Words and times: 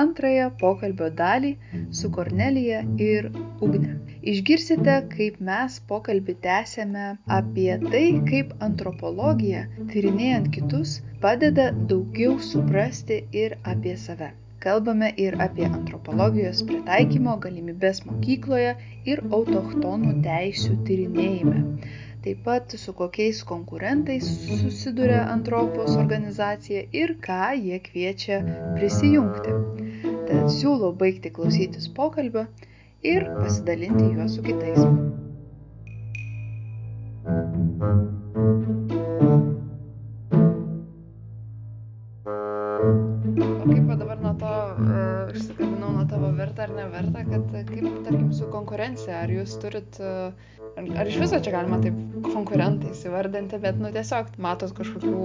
antrąją 0.00 0.48
pokalbio 0.62 1.08
dalį 1.20 1.50
su 2.00 2.10
Kornelija 2.16 2.80
ir 3.04 3.28
Ugne. 3.66 3.94
Išgirsite, 4.32 4.96
kaip 5.14 5.38
mes 5.48 5.78
pokalbį 5.92 6.34
tęsėme 6.46 7.04
apie 7.38 7.70
tai, 7.84 8.04
kaip 8.30 8.50
antropologija, 8.68 9.62
tyrinėjant 9.92 10.50
kitus, 10.56 10.98
padeda 11.22 11.70
daugiau 11.92 12.36
suprasti 12.50 13.22
ir 13.44 13.56
apie 13.74 13.96
save. 14.08 14.32
Kalbame 14.64 15.12
ir 15.24 15.38
apie 15.44 15.68
antropologijos 15.68 16.64
pritaikymo 16.70 17.38
galimybės 17.46 18.02
mokykloje 18.08 18.74
ir 19.12 19.24
autochtonų 19.38 20.18
teisių 20.26 20.78
tyrinėjime 20.90 21.64
taip 22.28 22.44
pat 22.44 22.74
su 22.76 22.92
kokiais 22.92 23.42
konkurentais 23.50 24.26
susiduria 24.60 25.20
Antropos 25.34 25.94
organizacija 25.96 26.82
ir 27.00 27.14
ką 27.26 27.44
jie 27.66 27.78
kviečia 27.86 28.40
prisijungti. 28.74 29.54
Tad 30.28 30.50
siūlau 30.52 30.92
baigti 31.00 31.30
klausytis 31.32 31.88
pokalbio 31.96 32.44
ir 33.12 33.24
pasidalinti 33.38 34.10
juos 34.12 34.34
su 34.36 34.44
kitais. 34.44 34.82
O 43.48 43.70
kaip 43.70 43.88
dabar 43.94 44.20
nuo 44.20 44.34
to 44.42 44.52
uh, 44.52 45.32
išsikabinau 45.32 45.94
nuo 45.96 46.04
tavo 46.12 46.30
vertą 46.36 46.68
ar 46.68 46.76
nevertą, 46.76 47.24
kad 47.32 47.48
kaip, 47.72 47.88
tarkim, 48.04 48.28
su 48.36 48.52
konkurencija, 48.52 49.24
ar 49.24 49.32
jūs 49.32 49.56
turit 49.64 50.00
uh, 50.04 50.36
Ar 50.78 51.08
iš 51.10 51.16
viso 51.18 51.38
čia 51.42 51.52
galima 51.52 51.80
taip 51.82 51.94
konkurentais 52.24 53.00
įvardinti, 53.06 53.58
bet, 53.62 53.78
nu, 53.80 53.90
tiesiog 53.94 54.34
matot 54.42 54.72
kažkokių... 54.76 55.22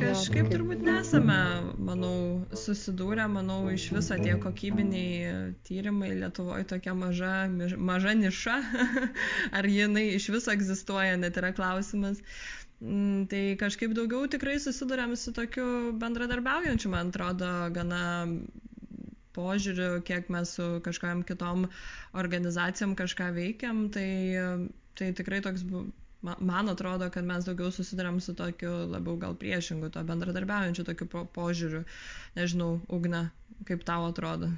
Kažkaip 0.00 0.46
kaip... 0.46 0.50
turbūt 0.54 0.82
nesame, 0.86 1.36
manau, 1.82 2.14
susidūrę, 2.56 3.26
manau, 3.32 3.60
iš 3.72 3.88
viso 3.96 4.18
tie 4.20 4.34
kokybiniai 4.42 5.52
tyrimai 5.68 6.12
Lietuvoje 6.20 6.66
tokia 6.72 6.94
maža, 6.98 7.46
maža 7.76 8.16
niša, 8.18 8.56
ar 9.58 9.70
jinai 9.70 10.08
iš 10.16 10.28
viso 10.34 10.52
egzistuoja, 10.54 11.16
net 11.20 11.38
yra 11.40 11.52
klausimas. 11.56 12.20
Mm, 12.82 13.28
tai 13.30 13.42
kažkaip 13.60 13.94
daugiau 13.94 14.26
tikrai 14.30 14.58
susidurėm 14.62 15.14
su 15.16 15.34
tokiu 15.36 15.94
bendradarbiaujančiu, 16.02 16.90
man 16.92 17.12
atrodo, 17.14 17.50
gana 17.76 18.04
požiūriu, 19.32 20.02
kiek 20.04 20.28
mes 20.34 20.50
su 20.58 20.68
kažkokiam 20.84 21.22
kitom 21.24 21.68
organizacijom 22.20 22.96
kažką 22.98 23.30
veikiam, 23.38 23.86
tai 23.94 24.08
tai 24.94 25.12
tikrai 25.16 25.40
toks 25.44 25.64
man 26.22 26.68
atrodo, 26.68 27.08
kad 27.10 27.26
mes 27.26 27.44
daugiau 27.46 27.72
susidurėm 27.74 28.20
su 28.22 28.34
tokiu 28.38 28.70
labiau 28.90 29.16
gal 29.24 29.34
priešingu, 29.38 29.90
to 29.94 30.02
bendradarbiaujančiu 30.06 30.84
tokiu 30.86 31.08
po, 31.10 31.24
požiūriu. 31.38 31.82
Nežinau, 32.38 32.76
Ugna, 32.96 33.24
kaip 33.68 33.82
tau 33.88 34.06
atrodo? 34.10 34.50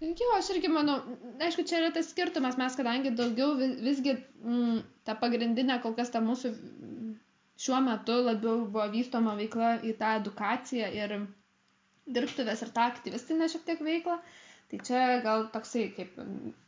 Jo, 0.00 0.30
aš 0.36 0.52
irgi 0.54 0.70
manau, 0.70 1.00
aišku, 1.42 1.64
čia 1.66 1.80
yra 1.80 1.90
tas 1.96 2.10
skirtumas, 2.12 2.58
mes 2.60 2.78
kadangi 2.78 3.14
daugiau 3.18 3.56
vis, 3.58 3.74
visgi 3.82 4.14
mm, 4.44 4.82
ta 5.08 5.16
pagrindinė 5.18 5.80
kol 5.82 5.96
kas 5.98 6.12
ta 6.14 6.22
mūsų 6.22 6.52
šiuo 7.66 7.80
metu 7.82 8.20
labiau 8.22 8.66
buvo 8.68 8.86
vystoma 8.92 9.34
veikla 9.38 9.78
į 9.88 9.96
tą 10.00 10.14
edukaciją 10.20 10.92
ir 11.02 11.16
dirbtuvės 12.06 12.62
ir 12.62 12.74
tą 12.76 12.90
aktyvistinę 12.92 13.48
šiek 13.50 13.64
tiek 13.66 13.80
veiklą. 13.82 14.20
Uh, 14.20 14.45
Tai 14.66 14.78
čia 14.82 15.00
gal 15.22 15.44
toksai, 15.54 15.84
kaip 15.94 16.16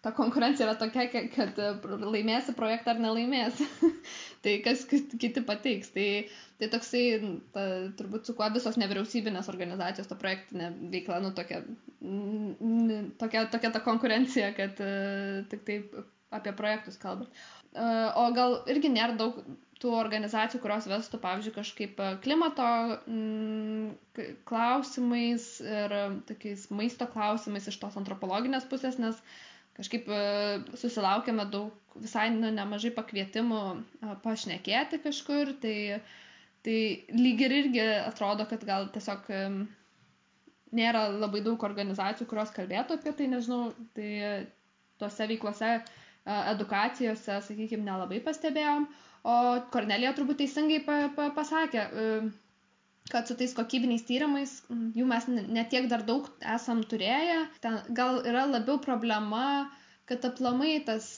ta 0.06 0.12
konkurencija 0.14 0.68
yra 0.68 0.74
tokia, 0.78 1.08
kad 1.34 1.56
laimėsi 1.82 2.54
projektą 2.54 2.92
ar 2.94 3.00
nelaimėsi. 3.02 3.66
tai 4.44 4.52
kas 4.62 4.84
kiti 4.92 5.42
pateiks. 5.48 5.90
Tai, 5.96 6.06
tai 6.62 6.68
toksai, 6.76 7.02
ta, 7.56 7.64
turbūt 7.98 8.30
su 8.30 8.36
kuo 8.38 8.46
visos 8.54 8.78
nevyriausybinės 8.78 9.50
organizacijos, 9.50 10.06
ta 10.12 10.18
projektinė 10.20 10.70
veikla, 10.94 11.18
nu 11.26 11.32
tokia, 11.40 11.64
tokia, 13.24 13.44
tokia 13.56 13.72
ta 13.74 13.82
konkurencija, 13.88 14.52
kad 14.60 14.78
uh, 14.84 15.42
tik 15.50 15.66
taip 15.66 15.98
apie 16.38 16.54
projektus 16.54 17.00
kalba. 17.02 17.26
Uh, 17.74 18.14
o 18.22 18.28
gal 18.36 18.60
irgi 18.70 18.94
nėra 18.94 19.18
daug 19.18 19.42
tų 19.82 19.92
organizacijų, 19.96 20.60
kurios 20.62 20.86
vestų, 20.90 21.18
pavyzdžiui, 21.22 21.54
kažkaip 21.56 22.00
e, 22.02 22.08
klimato 22.24 22.64
mm, 23.06 24.24
klausimais 24.48 25.46
ir 25.62 25.94
tokiais 26.28 26.64
maisto 26.74 27.06
klausimais 27.12 27.68
iš 27.70 27.78
tos 27.82 27.98
antropologinės 28.00 28.66
pusės, 28.70 28.98
nes 29.02 29.20
kažkaip 29.78 30.08
e, 30.10 30.20
susilaukėme 30.80 31.46
daug 31.52 31.98
visai 32.02 32.26
nu, 32.34 32.50
nemažai 32.54 32.90
pakvietimų 32.96 33.60
e, 33.78 34.14
pašnekėti 34.26 35.00
kažkur, 35.06 35.54
tai, 35.62 35.76
tai 36.66 36.78
lyg 37.14 37.44
ir 37.46 37.56
irgi 37.62 37.84
atrodo, 38.02 38.48
kad 38.50 38.66
gal 38.66 38.90
tiesiog 38.94 39.30
nėra 40.78 41.06
labai 41.14 41.40
daug 41.46 41.62
organizacijų, 41.64 42.26
kurios 42.28 42.50
kalbėtų 42.56 42.98
apie 42.98 43.14
tai, 43.16 43.30
nežinau, 43.32 43.70
tai 43.96 44.10
tose 45.00 45.24
veiklose, 45.30 45.70
edukacijose, 46.28 47.38
sakykime, 47.46 47.86
nelabai 47.86 48.18
pastebėjom. 48.26 48.84
O 49.28 49.36
Kornelija 49.74 50.14
turbūt 50.16 50.38
teisingai 50.42 50.78
pa, 50.86 50.98
pa, 51.16 51.28
pasakė, 51.36 51.82
e, 52.02 52.06
kad 53.12 53.28
su 53.28 53.36
tais 53.40 53.54
kokybiniais 53.56 54.04
tyrimais 54.08 54.54
jų 54.96 55.06
mes 55.10 55.26
netiek 55.58 55.88
dar 55.92 56.04
daug 56.08 56.28
esam 56.56 56.82
turėję. 56.92 57.38
Ten 57.64 57.78
gal 58.00 58.22
yra 58.32 58.46
labiau 58.48 58.80
problema, 58.84 59.44
kad 60.08 60.24
aplamai 60.28 60.78
tas 60.88 61.10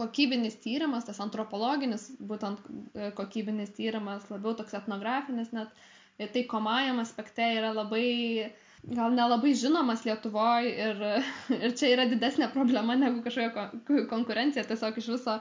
kokybinis 0.00 0.56
tyrimas, 0.64 1.04
tas 1.08 1.20
antropologinis, 1.22 2.06
būtent 2.30 2.62
e, 2.70 3.10
kokybinis 3.18 3.74
tyrimas, 3.76 4.26
labiau 4.32 4.54
toks 4.62 4.76
etnografinis, 4.78 5.50
net 5.56 6.30
tai 6.34 6.44
komajam 6.48 7.00
aspekte 7.02 7.46
yra 7.58 7.72
labai 7.76 8.50
gal 8.96 9.12
nelabai 9.12 9.52
žinomas 9.60 10.04
Lietuvoje 10.06 10.70
ir, 10.86 11.02
ir 11.64 11.74
čia 11.76 11.90
yra 11.94 12.06
didesnė 12.10 12.48
problema 12.54 12.96
negu 12.96 13.20
kažkokia 13.26 14.06
konkurencija, 14.12 14.64
tiesiog 14.68 15.00
iš 15.02 15.10
viso 15.16 15.36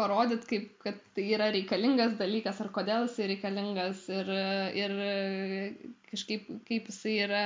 parodyt, 0.00 0.46
kaip, 0.48 0.70
kad 0.84 0.98
tai 1.16 1.26
yra 1.36 1.50
reikalingas 1.54 2.16
dalykas 2.20 2.60
ar 2.64 2.70
kodėl 2.74 3.06
jisai 3.08 3.28
reikalingas 3.34 4.06
ir, 4.12 4.30
ir 4.78 4.96
kažkaip 6.10 6.48
kaip 6.68 6.88
jisai 6.90 7.18
yra 7.26 7.44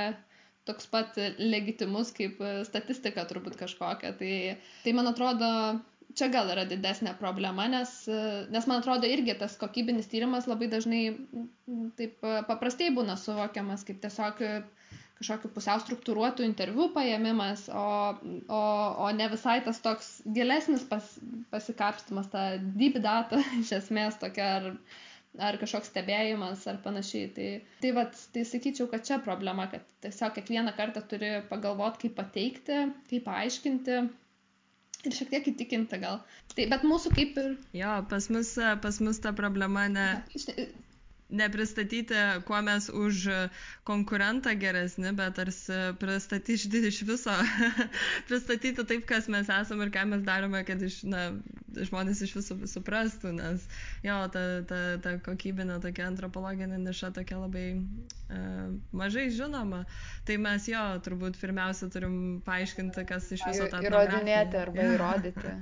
toks 0.67 0.87
pat 0.91 1.19
legitimus 1.39 2.11
kaip 2.15 2.41
statistika 2.67 3.23
turbūt 3.29 3.59
kažkokia. 3.59 4.13
Tai, 4.19 4.31
tai 4.83 4.95
man 4.95 5.11
atrodo, 5.11 5.49
čia 6.17 6.29
gal 6.33 6.49
yra 6.53 6.65
didesnė 6.67 7.13
problema, 7.19 7.67
nes, 7.71 7.93
nes 8.53 8.67
man 8.69 8.81
atrodo 8.81 9.07
irgi 9.11 9.37
tas 9.39 9.55
kokybinis 9.59 10.09
tyrimas 10.11 10.47
labai 10.51 10.69
dažnai 10.71 11.03
taip 11.99 12.19
paprastai 12.49 12.91
būna 12.95 13.15
suvokiamas 13.21 13.87
kaip 13.87 14.01
tiesiog 14.03 14.43
kažkokiu 15.17 15.49
pusiau 15.53 15.81
struktūruotų 15.81 16.45
interviu 16.45 16.87
paėmimas, 16.93 17.65
o, 17.73 17.85
o, 18.53 18.61
o 19.05 19.09
ne 19.17 19.27
visai 19.31 19.57
tas 19.65 19.79
toks 19.83 20.09
gilesnis 20.35 20.85
pas, 20.89 21.07
pasikapstimas, 21.53 22.29
ta 22.33 22.47
deep 22.61 22.99
data 23.03 23.41
iš 23.61 23.73
esmės 23.79 24.19
tokia 24.21 24.49
ar, 24.59 24.69
ar 25.49 25.59
kažkoks 25.61 25.91
stebėjimas 25.93 26.67
ar 26.69 26.79
panašiai. 26.85 27.31
Tai, 27.37 27.49
tai, 27.81 27.93
vat, 27.97 28.21
tai 28.35 28.45
sakyčiau, 28.49 28.89
kad 28.93 29.05
čia 29.09 29.19
problema, 29.25 29.67
kad 29.73 29.85
tiesiog 30.05 30.37
kiekvieną 30.37 30.75
kartą 30.77 31.03
turi 31.09 31.33
pagalvoti, 31.51 32.05
kaip 32.07 32.17
pateikti, 32.21 32.81
kaip 33.11 33.27
paaiškinti. 33.27 34.01
Ir 35.05 35.13
šiek 35.13 35.29
tiek 35.29 35.45
įtikinti 35.53 35.99
gal. 36.01 36.23
Tai, 36.55 36.65
bet 36.71 36.83
mūsų 36.85 37.11
kaip 37.13 37.37
ir... 37.37 37.51
Jo, 37.77 37.99
pas 38.09 38.27
mus, 38.33 38.55
pas 38.81 38.97
mus 39.05 39.21
ta 39.21 39.31
problema 39.37 39.85
ne 39.93 40.07
nepristatyti, 41.29 42.15
kuo 42.47 42.61
mes 42.61 42.89
už 42.89 43.27
konkurentą 43.83 44.53
geresni, 44.59 45.11
bet 45.15 45.35
tarsi 45.35 45.79
pristatyti 45.99 46.81
iš 46.87 47.01
viso, 47.07 47.33
pristatyti 48.29 48.85
taip, 48.87 49.05
kas 49.09 49.27
mes 49.31 49.49
esame 49.51 49.87
ir 49.87 49.91
ką 49.95 50.05
mes 50.13 50.23
darome, 50.27 50.63
kad 50.67 50.81
iš, 50.87 51.01
na, 51.03 51.25
žmonės 51.87 52.23
iš 52.25 52.35
viso 52.39 52.57
suprastų, 52.69 53.33
nes 53.37 53.65
jo, 54.05 54.17
ta, 54.33 54.43
ta, 54.69 54.81
ta 55.03 55.15
kokybinė 55.25 55.79
tokia 55.83 56.07
antropologinė 56.09 56.79
niša 56.81 57.11
tokia 57.15 57.39
labai 57.41 57.65
uh, 57.77 58.73
mažai 58.97 59.27
žinoma. 59.33 59.83
Tai 60.27 60.39
mes 60.43 60.67
jo, 60.71 60.83
turbūt 61.05 61.39
pirmiausia 61.41 61.91
turim 61.93 62.17
paaiškinti, 62.47 63.07
kas 63.09 63.31
iš 63.37 63.47
viso 63.51 63.71
tą. 63.71 63.81
Įrodinėti 63.87 64.61
arba 64.65 64.91
įrodyti. 64.93 65.57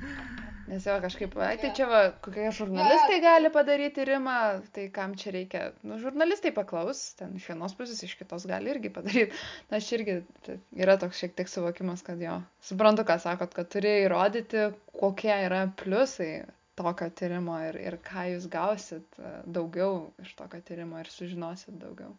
Nes 0.66 0.86
jo 0.88 0.96
kažkaip, 0.98 1.36
ai, 1.46 1.60
tai 1.62 1.70
čia 1.78 1.86
va, 1.86 2.00
kokie 2.26 2.48
žurnalistai 2.58 3.20
gali 3.22 3.52
padaryti 3.54 4.06
rimą, 4.10 4.38
tai 4.74 4.88
kam 4.94 5.14
čia 5.22 5.34
reikia, 5.36 5.66
nu, 5.86 6.00
žurnalistai 6.02 6.50
paklaus, 6.56 7.04
ten 7.20 7.36
iš 7.38 7.52
vienos 7.52 7.76
pusės, 7.78 8.02
iš 8.08 8.16
kitos 8.18 8.48
gali 8.50 8.74
irgi 8.74 8.90
padaryti. 8.96 9.38
Na, 9.70 9.78
aš 9.78 9.92
irgi, 10.00 10.16
tai 10.48 10.58
yra 10.82 10.98
toks 11.02 11.22
šiek 11.22 11.38
tiek 11.38 11.52
suvokimas, 11.52 12.02
kad 12.08 12.24
jo, 12.24 12.40
suprantu, 12.66 13.06
ką 13.08 13.18
sakot, 13.22 13.54
kad 13.56 13.70
turi 13.74 13.92
įrodyti, 14.04 14.70
kokie 15.00 15.34
yra 15.48 15.66
pliusai 15.80 16.46
tokio 16.80 17.08
tyrimo 17.20 17.56
ir, 17.70 17.78
ir 17.80 17.98
ką 18.04 18.26
jūs 18.34 18.48
gausit 18.52 19.20
e, 19.20 19.32
daugiau 19.58 20.10
iš 20.24 20.34
tokio 20.40 20.60
tyrimo 20.68 21.00
ir 21.02 21.12
sužinosit 21.12 21.78
daugiau. 21.82 22.16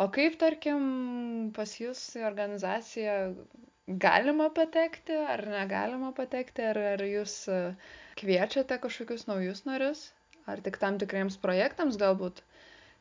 O 0.00 0.06
kaip, 0.14 0.38
tarkim, 0.40 0.84
pas 1.56 1.72
jūs 1.80 2.02
į 2.18 2.24
organizaciją 2.28 3.16
galima 4.02 4.48
patekti 4.54 5.18
ar 5.34 5.42
negalima 5.50 6.12
patekti, 6.16 6.64
ar, 6.70 6.78
ar 6.94 7.04
jūs 7.06 7.36
e, 7.50 7.60
kviečiate 8.20 8.78
kažkokius 8.84 9.26
naujus 9.28 9.64
narius, 9.68 10.06
ar 10.46 10.62
tik 10.62 10.78
tam 10.82 11.00
tikriems 11.02 11.38
projektams 11.42 11.98
galbūt 12.00 12.44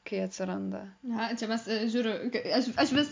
kai 0.08 0.24
atsiranda. 0.26 0.82
Na, 1.06 1.30
čia 1.38 1.48
mes 1.52 1.68
e, 1.70 1.78
žiūriu, 1.94 2.14
aš, 2.58 2.70
aš, 2.84 2.94
vis, 2.98 3.12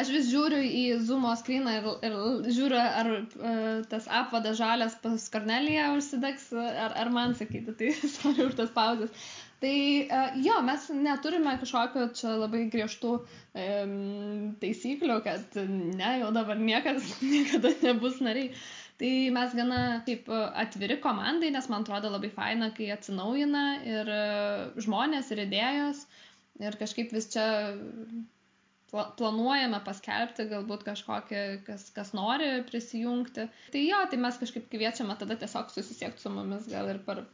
aš 0.00 0.10
vis 0.14 0.28
žiūriu 0.32 0.60
į 0.66 0.82
Zoom 1.06 1.26
screeną 1.38 1.76
ir, 1.78 1.88
ir 2.08 2.16
žiūriu, 2.56 2.80
ar 2.80 3.10
uh, 3.14 3.80
tas 3.90 4.08
apvadas 4.10 4.58
žalias 4.58 4.98
pas 5.02 5.28
Korneliją 5.30 5.92
užsidegs, 5.98 6.50
ar, 6.58 6.96
ar 7.04 7.12
man 7.14 7.36
sakyti, 7.38 7.76
tai 7.78 7.94
sorry 8.16 8.48
už 8.48 8.58
tas 8.58 8.74
pauzes. 8.74 9.14
Tai 9.62 9.74
uh, 10.04 10.34
jo, 10.44 10.58
mes 10.66 10.88
neturime 11.06 11.54
kažkokio 11.62 12.08
čia 12.18 12.34
labai 12.36 12.66
griežtų 12.72 13.12
um, 13.16 13.92
taisyklių, 14.60 15.20
kad 15.24 15.60
ne, 15.70 16.10
jau 16.20 16.32
dabar 16.34 16.58
niekas 16.60 17.14
niekada 17.34 17.72
nebus 17.86 18.18
nariai. 18.24 18.50
Tai 19.00 19.12
mes 19.34 19.54
gana 19.58 19.78
taip 20.06 20.28
atviri 20.34 21.00
komandai, 21.02 21.50
nes 21.54 21.66
man 21.72 21.82
atrodo 21.82 22.12
labai 22.14 22.30
faina, 22.34 22.68
kai 22.76 22.92
atsinaujina 22.94 23.64
ir 23.90 24.12
žmonės, 24.86 25.32
ir 25.34 25.42
idėjos. 25.48 26.04
Ir 26.62 26.76
kažkaip 26.78 27.10
vis 27.16 27.26
čia 27.32 27.44
planuojame 29.18 29.80
paskelbti 29.86 30.46
galbūt 30.52 30.84
kažkokį, 30.86 31.40
kas, 31.66 31.88
kas 31.96 32.12
nori 32.14 32.50
prisijungti. 32.68 33.48
Tai 33.74 33.82
jo, 33.82 34.02
tai 34.12 34.20
mes 34.22 34.38
kažkaip 34.38 34.68
kviečiame 34.70 35.16
tada 35.18 35.34
tiesiog 35.40 35.74
susisiekti 35.74 36.22
su 36.22 36.30
mumis, 36.30 36.70
gal 36.70 36.92
ir 36.92 37.02
per 37.08 37.24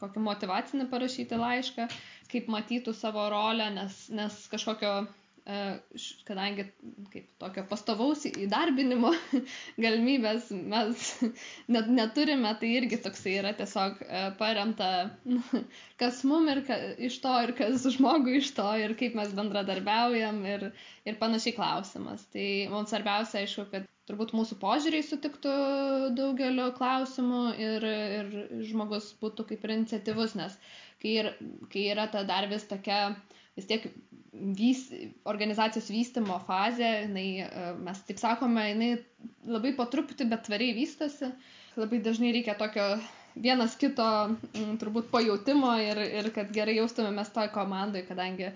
kokį 0.00 0.22
motivacinį 0.26 0.88
parašyti 0.90 1.38
laišką, 1.38 1.86
kaip 2.34 2.50
matytų 2.50 2.94
savo 2.98 3.28
rolę, 3.30 3.70
nes, 3.78 4.06
nes 4.14 4.42
kažkokio 4.50 4.96
E, 5.04 5.23
kadangi 5.44 6.64
kaip 7.12 7.26
tokio 7.42 7.64
pastovaus 7.68 8.22
įdarbinimo 8.30 9.10
galimybės 9.84 10.46
mes 10.72 11.02
net 11.74 11.90
neturime, 11.98 12.52
tai 12.62 12.70
irgi 12.78 12.96
toksai 13.04 13.34
yra 13.42 13.52
tiesiog 13.58 14.00
e, 14.06 14.22
paremta, 14.40 14.88
kas 16.00 16.22
mum 16.30 16.48
ir 16.48 16.62
ka, 16.68 16.78
iš 17.10 17.18
to, 17.26 17.34
ir 17.44 17.52
kas 17.58 17.84
žmogui 17.98 18.38
iš 18.40 18.54
to, 18.56 18.70
ir 18.86 18.96
kaip 19.02 19.18
mes 19.20 19.36
bendradarbiaujam 19.36 20.40
ir, 20.48 20.64
ir 21.04 21.20
panašiai 21.20 21.58
klausimas. 21.58 22.24
Tai 22.32 22.48
mums 22.72 22.94
svarbiausia, 22.94 23.44
aišku, 23.44 23.66
kad 23.74 23.84
turbūt 24.08 24.32
mūsų 24.36 24.56
požiūriai 24.64 25.04
sutiktų 25.10 25.52
daugeliu 26.16 26.70
klausimų 26.80 27.44
ir, 27.68 27.86
ir 27.92 28.34
žmogus 28.72 29.12
būtų 29.20 29.44
kaip 29.52 29.68
ir 29.68 29.76
iniciatyvus, 29.76 30.38
nes 30.40 30.56
kai, 31.04 31.18
ir, 31.20 31.30
kai 31.72 31.84
yra 31.92 32.08
ta 32.16 32.24
dar 32.32 32.48
vis 32.48 32.64
tokia 32.72 33.10
vis 33.58 33.68
tiek 33.70 33.88
vys, 34.58 34.84
organizacijos 35.30 35.90
vystimo 35.94 36.38
fazė, 36.48 36.88
jinai, 37.06 37.26
e, 37.44 37.66
mes 37.86 38.00
taip 38.08 38.20
sakome, 38.22 38.64
jinai 38.72 38.88
labai 39.46 39.74
po 39.78 39.86
truputį, 39.90 40.26
bet 40.32 40.46
tvariai 40.48 40.74
vystosi. 40.76 41.30
Labai 41.78 42.00
dažnai 42.02 42.32
reikia 42.34 42.54
tokio 42.58 42.86
vienas 43.34 43.74
kito 43.78 44.06
turbūt 44.78 45.08
pajūtimo 45.10 45.72
ir, 45.82 46.00
ir 46.20 46.28
kad 46.34 46.52
gerai 46.54 46.76
jaustumėmės 46.78 47.32
toj 47.34 47.48
komandai, 47.54 48.04
kadangi 48.06 48.52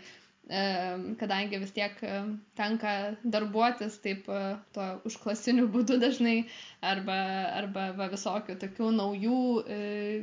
kadangi 0.49 1.59
vis 1.61 1.73
tiek 1.77 1.99
tenka 2.56 2.93
darbuotis 3.23 3.99
taip 4.00 4.29
e, 4.33 4.41
tuo 4.73 4.87
užklasiniu 5.09 5.67
būdu 5.69 5.99
dažnai 6.00 6.47
arba, 6.81 7.17
arba 7.59 7.91
va, 7.99 8.09
visokių 8.09 8.56
tokių 8.62 8.91
naujų 8.97 9.41
e, 9.69 9.81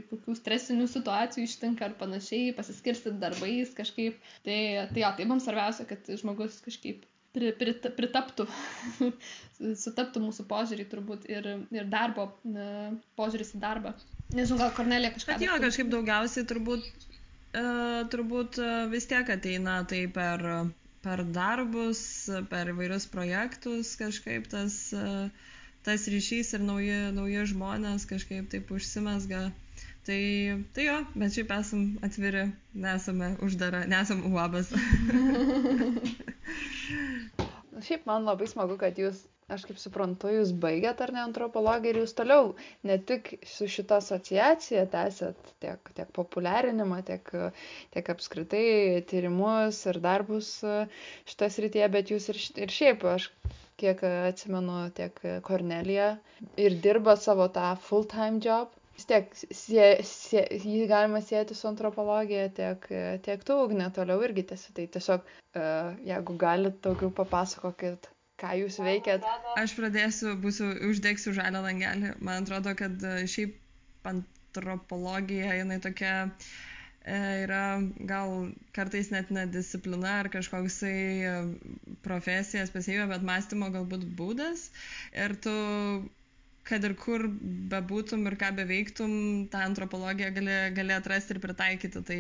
kokių 0.10 0.38
stresinių 0.40 0.88
situacijų 0.90 1.46
ištinka 1.46 1.86
ar 1.86 1.98
panašiai, 2.00 2.56
pasiskirstyti 2.58 3.22
darbais 3.22 3.76
kažkaip. 3.78 4.18
Tai, 4.48 4.60
tai 4.94 5.06
jo, 5.06 5.14
tai 5.20 5.30
mums 5.30 5.46
svarbiausia, 5.46 5.86
kad 5.90 6.10
žmogus 6.18 6.58
kažkaip 6.66 7.06
pri, 7.36 7.54
pri, 7.60 7.78
pritaptų, 7.94 8.48
sutaptų 9.86 10.26
mūsų 10.26 10.48
požiūrį 10.50 10.90
turbūt 10.90 11.30
ir, 11.30 11.52
ir 11.76 11.90
darbo, 11.92 12.32
požiūris 13.20 13.54
į 13.60 13.62
darbą. 13.62 13.94
Nežinau, 14.34 14.64
gal 14.64 14.74
Kornelė 14.74 15.14
kažką. 15.14 15.38
Bet 15.38 15.46
jo, 15.46 15.60
kažkaip 15.62 15.92
daugiausiai 15.94 16.48
turbūt 16.50 16.88
E, 16.90 17.15
turbūt 18.12 18.58
e, 18.60 18.70
vis 18.92 19.08
tiek 19.10 19.30
ateina 19.32 19.80
tai 19.90 20.06
per, 20.12 20.42
per 21.06 21.24
darbus, 21.36 22.02
per 22.52 22.72
įvairius 22.74 23.06
projektus 23.12 23.96
kažkaip 24.00 24.48
tas, 24.52 24.94
e, 24.94 25.30
tas 25.86 26.08
ryšys 26.12 26.54
ir 26.58 26.62
nauji, 26.66 26.98
nauji 27.16 27.46
žmonės 27.54 28.08
kažkaip 28.10 28.50
taip 28.54 28.72
užsimesga. 28.76 29.42
Tai, 30.06 30.22
tai 30.78 30.84
jo, 30.86 30.98
bet 31.18 31.34
šiaip 31.34 31.50
esam 31.56 31.86
atviri, 32.06 32.44
nesame 32.78 33.32
uždara, 33.46 33.86
nesam 33.90 34.22
uabas. 34.30 34.70
šiaip 37.88 38.06
man 38.06 38.28
labai 38.30 38.48
smagu, 38.52 38.78
kad 38.82 38.94
jūs 39.02 39.18
aš 39.54 39.64
kaip 39.70 39.78
suprantu, 39.78 40.30
jūs 40.34 40.52
baigėt 40.62 41.02
ar 41.06 41.12
ne 41.16 41.20
antropologiją 41.24 41.92
ir 41.94 42.00
jūs 42.02 42.14
toliau 42.18 42.48
ne 42.90 42.96
tik 43.12 43.28
su 43.50 43.68
šita 43.70 44.00
asociacija 44.02 44.86
tęsėt 44.96 45.52
tiek, 45.66 45.92
tiek 46.00 46.10
populiarinimą, 46.18 47.02
tiek, 47.10 47.30
tiek 47.94 48.10
apskritai 48.16 48.64
tyrimus 49.12 49.84
ir 49.92 50.00
darbus 50.08 50.50
šitas 51.30 51.60
rytyje, 51.66 51.92
bet 51.98 52.14
jūs 52.16 52.30
ir, 52.34 52.42
ir 52.66 52.74
šiaip, 52.80 53.06
aš 53.18 53.30
kiek 53.84 54.02
atsimenu, 54.10 54.80
tiek 54.98 55.22
Kornelija 55.46 56.10
ir 56.66 56.80
dirba 56.88 57.16
savo 57.28 57.46
tą 57.60 57.70
full-time 57.90 58.42
job. 58.48 58.74
Vis 58.96 59.06
tiek 59.10 59.26
sie, 59.36 59.86
sie, 60.08 60.42
jį 60.64 60.86
galima 60.88 61.20
sėti 61.22 61.58
su 61.60 61.68
antropologija, 61.68 62.46
tiek, 62.56 62.86
tiek 63.28 63.42
tu, 63.46 63.58
Ugne, 63.66 63.90
toliau 63.98 64.24
irgi 64.24 64.46
tiesi. 64.54 64.72
Tai 64.78 64.86
tiesiog, 64.96 65.26
uh, 65.60 65.90
jeigu 66.08 66.38
galit 66.46 66.78
daugiau 66.86 67.12
papasakokit, 67.18 68.08
ką 68.42 68.50
jūs 68.62 68.78
veikiat? 68.84 69.26
Aš 69.60 69.74
pradėsiu, 69.78 70.34
būsiu, 70.44 70.70
uždegsiu 70.90 71.34
žalią 71.38 71.62
langelį. 71.66 72.14
Man 72.28 72.44
atrodo, 72.44 72.74
kad 72.80 73.04
e, 73.08 73.14
šiaip 73.32 74.10
antropologija, 74.12 75.54
jinai 75.60 75.78
tokia 75.84 76.14
e, 76.26 77.20
yra 77.46 77.62
gal 78.12 78.36
kartais 78.76 79.12
net 79.16 79.32
ne 79.38 79.46
disciplina 79.56 80.18
ar 80.24 80.30
kažkoksai 80.34 80.98
e, 81.32 81.34
profesija 82.08 82.68
specialybė, 82.70 83.08
bet 83.16 83.26
mąstymo 83.32 83.72
galbūt 83.78 84.06
būdas. 84.20 84.68
Ir 85.16 85.38
tu 85.48 85.56
kad 86.66 86.86
ir 86.88 86.96
kur 86.98 87.28
bebūtum 87.72 88.26
ir 88.26 88.36
ką 88.42 88.50
beveiktum, 88.58 89.12
tą 89.54 89.62
antropologiją 89.68 90.32
gali, 90.34 90.56
gali 90.74 90.96
atrasti 90.96 91.36
ir 91.36 91.40
pritaikyti. 91.44 92.02
Tai, 92.08 92.20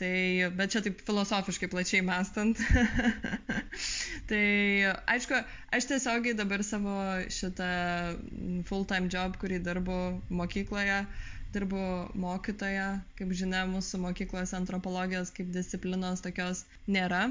tai, 0.00 0.12
bet 0.56 0.72
čia 0.72 0.82
taip 0.86 1.02
filosofiškai 1.04 1.68
plačiai 1.72 2.00
mastant. 2.06 2.62
tai 4.30 4.42
aišku, 5.12 5.42
aš 5.76 5.88
tiesiogiai 5.92 6.38
dabar 6.38 6.64
savo 6.64 6.96
šitą 7.38 7.70
full-time 8.70 9.12
job, 9.12 9.36
kurį 9.42 9.60
dirbu 9.68 10.00
mokykloje, 10.40 11.02
dirbu 11.52 11.84
mokytoja. 12.16 12.88
Kaip 13.20 13.36
žinia, 13.36 13.66
mūsų 13.68 14.00
mokyklose 14.08 14.56
antropologijos 14.56 15.36
kaip 15.36 15.52
disciplinos 15.52 16.24
tokios 16.24 16.64
nėra, 16.88 17.26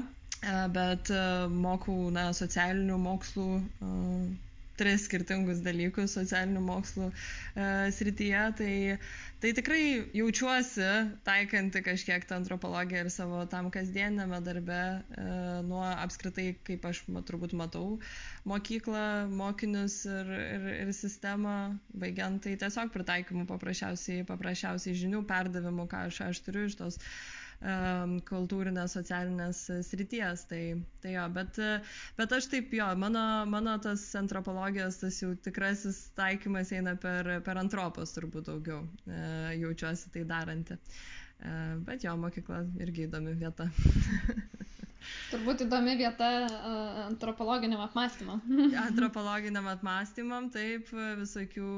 bet 0.78 1.10
mokau 1.50 2.06
na, 2.14 2.30
socialinių 2.38 3.02
mokslų 3.02 3.50
tris 4.80 5.04
skirtingus 5.08 5.60
dalykus 5.64 6.14
socialinių 6.16 6.62
mokslų 6.66 7.06
e, 7.10 7.66
srityje, 7.96 8.42
tai, 8.58 8.72
tai 9.44 9.52
tikrai 9.58 9.80
jaučiuosi 10.18 10.88
taikanti 11.28 11.82
kažkiek 11.86 12.26
tą 12.28 12.38
antropologiją 12.40 13.04
ir 13.06 13.10
savo 13.14 13.42
tam 13.52 13.70
kasdienėme 13.74 14.40
darbe, 14.46 14.80
e, 15.20 15.26
nuo 15.68 15.82
apskritai, 15.92 16.48
kaip 16.68 16.84
aš 16.90 17.02
ma, 17.12 17.24
turbūt 17.28 17.56
matau 17.60 17.96
mokyklą, 18.52 19.04
mokinius 19.42 20.02
ir, 20.10 20.32
ir, 20.58 20.68
ir 20.84 20.92
sistemą, 20.96 21.56
baigiant 22.04 22.42
tai 22.46 22.56
tiesiog 22.60 22.92
pritaikymu 22.94 23.48
paprasčiausiai, 23.50 24.26
paprasčiausiai 24.28 24.96
žinių 25.04 25.24
perdavimu, 25.32 25.88
ką 25.92 26.06
aš, 26.10 26.22
aš 26.30 26.44
turiu 26.46 26.68
iš 26.70 26.78
tos 26.82 27.00
kultūrinės, 28.28 28.92
socialinės 28.96 29.60
srities. 29.88 30.44
Tai, 30.50 30.62
tai 31.02 31.14
jo, 31.14 31.26
bet, 31.32 31.58
bet 32.18 32.32
aš 32.36 32.48
taip 32.52 32.72
jo, 32.76 32.86
mano, 33.00 33.46
mano 33.48 33.78
tas 33.82 34.02
antropologijos, 34.18 35.00
tas 35.00 35.20
jau 35.22 35.34
tikrasis 35.34 36.10
taikymas 36.16 36.72
eina 36.72 36.96
per, 36.96 37.40
per 37.46 37.56
antropos 37.58 38.12
turbūt 38.16 38.50
daugiau, 38.50 38.82
e, 39.08 39.56
jaučiuosi 39.62 40.12
tai 40.12 40.24
daranti. 40.28 40.76
E, 41.40 41.56
bet 41.86 42.04
jo, 42.04 42.16
mokykla 42.20 42.64
irgi 42.80 43.08
įdomi 43.08 43.36
vieta. 43.40 43.70
Turbūt 45.30 45.60
įdomi 45.62 45.92
vieta 46.00 46.28
uh, 46.48 46.96
antropologiniam 47.04 47.78
apmąstymam. 47.84 48.40
antropologiniam 48.88 49.68
apmąstymam, 49.70 50.48
taip, 50.50 50.90
visokių 51.20 51.68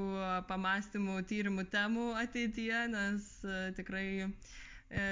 pamastymų, 0.49 1.19
tyrimų 1.29 1.67
temų 1.69 2.07
ateityje, 2.23 2.87
nes 2.95 3.29
tikrai 3.77 4.07
uh, 4.25 4.33
E, 4.33 4.68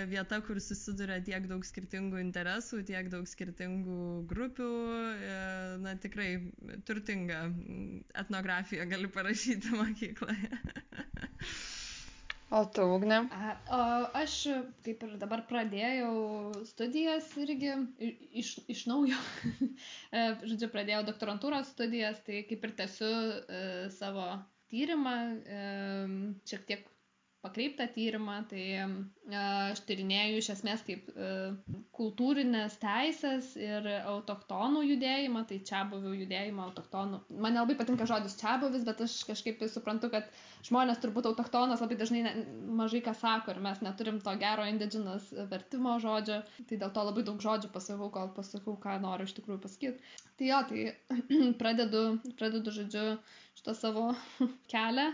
vieta, 0.09 0.39
kur 0.47 0.57
susiduria 0.65 1.19
tiek 1.25 1.45
daug 1.51 1.65
skirtingų 1.69 2.21
interesų, 2.23 2.81
tiek 2.89 3.11
daug 3.13 3.27
skirtingų 3.29 3.99
grupių. 4.31 4.69
E, 5.29 5.37
na, 5.85 5.93
tikrai 6.01 6.29
turtinga 6.89 7.43
etnografija 8.25 8.87
gali 8.89 9.11
parašyti 9.19 9.75
mokykloje. 9.77 10.63
O 12.51 12.65
tu, 12.65 12.83
Ugne? 12.95 13.19
O 13.75 13.79
aš 14.15 14.35
kaip 14.87 15.01
ir 15.03 15.15
dabar 15.19 15.41
pradėjau 15.51 16.13
studijas 16.69 17.27
irgi 17.43 17.73
iš, 18.43 18.53
iš 18.71 18.85
naujo. 18.91 19.19
E, 20.17 20.21
žodžiu, 20.49 20.69
pradėjau 20.73 21.03
doktorantūros 21.09 21.73
studijas, 21.75 22.21
tai 22.25 22.45
kaip 22.49 22.63
ir 22.65 22.73
tęsiu 22.79 23.09
e, 23.11 23.59
savo 23.93 24.29
tyrimą, 24.73 25.13
e, 25.57 25.65
šiek 26.49 26.63
tiek 26.71 26.87
pakreiptą 27.47 27.87
tyrimą, 27.95 28.43
tai 28.51 28.65
aš 29.73 29.81
tyrinėjau 29.89 30.41
iš 30.41 30.49
esmės 30.55 30.83
kaip 30.87 31.09
kultūrinės 31.97 32.77
teisės 32.83 33.55
ir 33.59 33.87
autochtonų 34.07 34.85
judėjimą, 34.91 35.43
tai 35.49 35.59
čia 35.67 35.83
buvių 35.91 36.13
judėjimą 36.21 36.67
autochtonų. 36.69 37.23
Man 37.31 37.57
nelabai 37.57 37.79
patinka 37.79 38.07
žodis 38.07 38.37
čia 38.39 38.57
buvis, 38.63 38.85
bet 38.87 39.01
aš 39.07 39.17
kažkaip 39.31 39.59
tai 39.63 39.71
suprantu, 39.73 40.11
kad 40.13 40.29
žmonės 40.69 41.01
turbūt 41.03 41.31
autochtonas 41.31 41.83
labai 41.83 41.99
dažnai 41.99 42.23
ne, 42.27 42.35
mažai 42.79 43.03
ką 43.07 43.17
sako 43.17 43.55
ir 43.55 43.63
mes 43.65 43.83
neturim 43.85 44.21
to 44.23 44.37
gero 44.43 44.67
indigenous 44.69 45.33
vertimo 45.51 45.97
žodžio, 46.03 46.43
tai 46.69 46.81
dėl 46.83 46.93
to 46.95 47.07
labai 47.09 47.27
daug 47.27 47.43
žodžių 47.43 47.73
pasakau, 47.75 48.11
kol 48.15 48.33
pasakau, 48.37 48.77
ką 48.83 48.99
noriu 49.03 49.27
iš 49.29 49.37
tikrųjų 49.39 49.63
pasakyti. 49.67 50.15
Tai 50.37 50.51
jo, 50.53 50.63
tai 50.71 50.87
pradedu, 51.61 52.07
pradedu, 52.39 52.75
žodžiu, 52.79 53.07
šitą 53.59 53.77
savo 53.79 54.11
kelią 54.73 55.11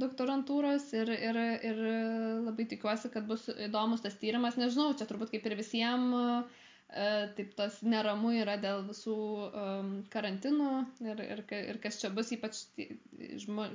doktorantūros 0.00 0.90
ir, 0.96 1.10
ir, 1.14 1.38
ir 1.64 1.78
labai 2.44 2.66
tikiuosi, 2.68 3.10
kad 3.12 3.26
bus 3.28 3.46
įdomus 3.54 4.04
tas 4.04 4.16
tyrimas. 4.20 4.58
Nežinau, 4.60 4.92
čia 4.98 5.08
turbūt 5.08 5.32
kaip 5.32 5.46
ir 5.48 5.56
visiems, 5.58 6.50
e, 6.92 7.06
taip 7.38 7.54
tas 7.58 7.78
neramu 7.86 8.34
yra 8.36 8.58
dėl 8.62 8.84
visų 8.90 9.16
um, 9.46 9.90
karantinų 10.12 10.68
ir, 11.08 11.22
ir, 11.24 11.42
ir 11.72 11.80
kas 11.84 12.00
čia 12.02 12.12
bus, 12.14 12.32
ypač, 12.36 12.66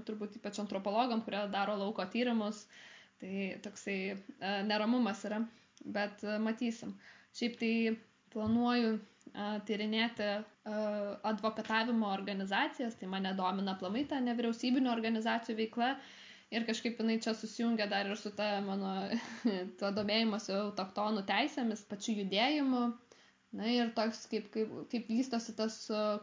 turbūt 0.07 0.37
ypač 0.41 0.61
antropologam, 0.61 1.25
kurie 1.25 1.41
daro 1.53 1.79
lauko 1.81 2.05
tyrimus, 2.13 2.67
tai 3.21 3.55
toksai 3.65 3.97
uh, 4.13 4.61
neramumas 4.65 5.25
yra, 5.29 5.41
bet 5.85 6.23
uh, 6.25 6.37
matysim. 6.41 6.95
Šiaip 7.37 7.57
tai 7.61 7.73
planuoju 8.33 8.95
tyrinėti 9.67 10.29
advokatavimo 11.27 12.09
organizacijas, 12.11 12.97
tai 12.99 13.07
mane 13.11 13.31
domina 13.37 13.77
plamai 13.79 14.03
ta 14.09 14.19
nevyriausybinio 14.23 14.91
organizacijų 14.91 15.57
veikla. 15.63 15.93
Ir 16.51 16.65
kažkaip 16.67 16.97
jinai 16.99 17.15
čia 17.23 17.31
susijungia 17.31 17.87
dar 17.87 18.09
ir 18.11 18.17
su 18.19 18.33
ta 18.35 18.57
mano 18.65 18.91
tuo 19.79 19.91
domėjimuose 19.95 20.51
autochtonų 20.57 21.23
teisėmis, 21.29 21.85
pačiu 21.87 22.17
judėjimu. 22.19 22.83
Na 23.55 23.67
ir 23.67 23.91
toks, 23.95 24.25
kaip, 24.31 24.47
kaip, 24.51 24.71
kaip 24.91 25.07
vystosi 25.11 25.55
tas 25.55 25.77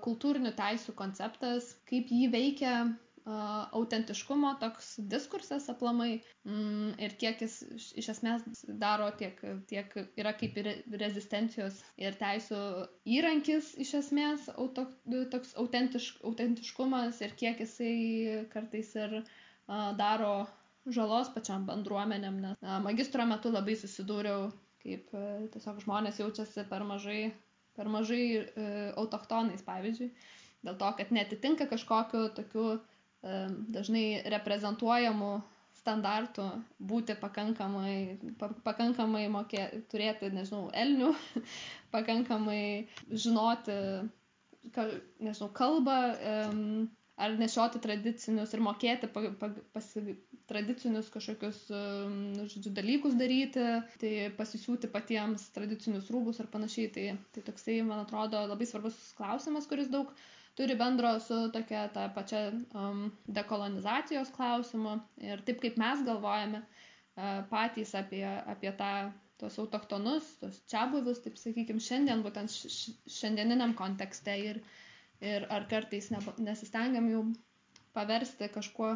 kultūrinių 0.05 0.53
teisų 0.57 0.95
konceptas, 0.97 1.75
kaip 1.89 2.13
jį 2.13 2.29
veikia 2.33 2.75
autentiškumo 3.29 4.55
toks 4.61 4.95
diskursas 5.13 5.69
aplamai 5.69 6.21
mm, 6.47 6.95
ir 7.05 7.15
kiek 7.21 7.43
jis 7.45 7.57
iš 8.01 8.09
esmės 8.15 8.45
daro 8.81 9.09
tiek, 9.21 9.41
tiek 9.69 9.93
yra 10.17 10.33
kaip 10.39 10.57
ir 10.63 10.71
rezistencijos 11.03 11.81
ir 12.01 12.17
teisų 12.21 12.61
įrankis 13.19 13.75
iš 13.85 13.95
esmės 14.01 14.49
auto, 14.55 14.87
toks 15.35 15.53
autentišk, 15.61 16.23
autentiškumas 16.31 17.21
ir 17.27 17.37
kiek 17.43 17.61
jisai 17.65 17.93
kartais 18.55 18.95
ir 18.97 19.21
daro 20.01 20.33
žalos 20.89 21.29
pačiam 21.35 21.67
bendruomenėm, 21.69 22.41
nes 22.47 22.69
magistro 22.87 23.27
metu 23.29 23.53
labai 23.53 23.77
susidūriau, 23.77 24.49
kaip 24.81 25.11
tiesiog 25.53 25.83
žmonės 25.85 26.23
jaučiasi 26.23 26.65
per 26.71 26.87
mažai, 26.89 27.35
per 27.77 27.91
mažai 27.93 28.25
autochtonais, 28.97 29.61
pavyzdžiui, 29.67 30.15
dėl 30.65 30.79
to, 30.81 30.95
kad 31.03 31.13
netitinka 31.13 31.69
kažkokiu 31.69 32.31
tokiu 32.39 32.79
dažnai 33.23 34.23
reprezentuojamų 34.31 35.31
standartų 35.79 36.45
būti 36.91 37.17
pakankamai, 37.21 38.19
pa, 38.39 38.51
pakankamai 38.67 39.27
mokė, 39.33 39.65
turėti, 39.91 40.31
nežinau, 40.35 40.69
elnių, 40.75 41.13
pakankamai 41.95 42.63
žinoti, 43.11 43.77
nežinau, 44.75 45.51
kalbą 45.57 45.99
ar 47.19 47.35
nešioti 47.35 47.81
tradicinius 47.83 48.53
ir 48.55 48.63
mokėti 48.63 49.09
pa, 49.11 49.25
pa, 49.41 49.51
pasi, 49.75 50.17
tradicinius 50.49 51.11
kažkokius, 51.13 51.65
žodžiu, 52.53 52.73
dalykus 52.77 53.17
daryti, 53.19 53.65
tai 54.01 54.13
pasisiūti 54.39 54.91
patiems 54.93 55.49
tradicinius 55.55 56.09
rūbus 56.15 56.39
ar 56.43 56.49
panašiai. 56.53 56.91
Tai, 56.95 57.07
tai 57.35 57.45
toksai, 57.51 57.81
man 57.87 58.05
atrodo, 58.05 58.41
labai 58.49 58.69
svarbus 58.71 58.97
klausimas, 59.19 59.67
kuris 59.71 59.91
daug 59.93 60.15
turi 60.59 60.75
bendro 60.81 61.15
su 61.23 61.39
tokia 61.55 61.85
ta 61.95 62.09
pačia 62.17 62.43
um, 62.75 63.05
dekolonizacijos 63.41 64.33
klausimu 64.37 64.97
ir 65.31 65.43
taip 65.49 65.61
kaip 65.65 65.79
mes 65.85 66.03
galvojame 66.11 66.61
uh, 66.65 67.41
patys 67.53 67.95
apie, 68.03 68.27
apie 68.55 68.73
tą 68.83 68.93
tos 69.39 69.59
autochtonus, 69.63 70.27
tos 70.43 70.57
čiabuvius, 70.71 71.21
taip 71.23 71.37
sakykime, 71.39 71.83
šiandien, 71.83 72.25
būtent 72.27 72.51
šiandieniniam 73.19 73.75
kontekste 73.79 74.35
ir, 74.51 74.59
ir 75.23 75.47
ar 75.55 75.67
kartais 75.71 76.11
ne, 76.15 76.19
nesistengiam 76.49 77.07
jų 77.13 77.21
paversti 77.95 78.49
kažkuo, 78.55 78.91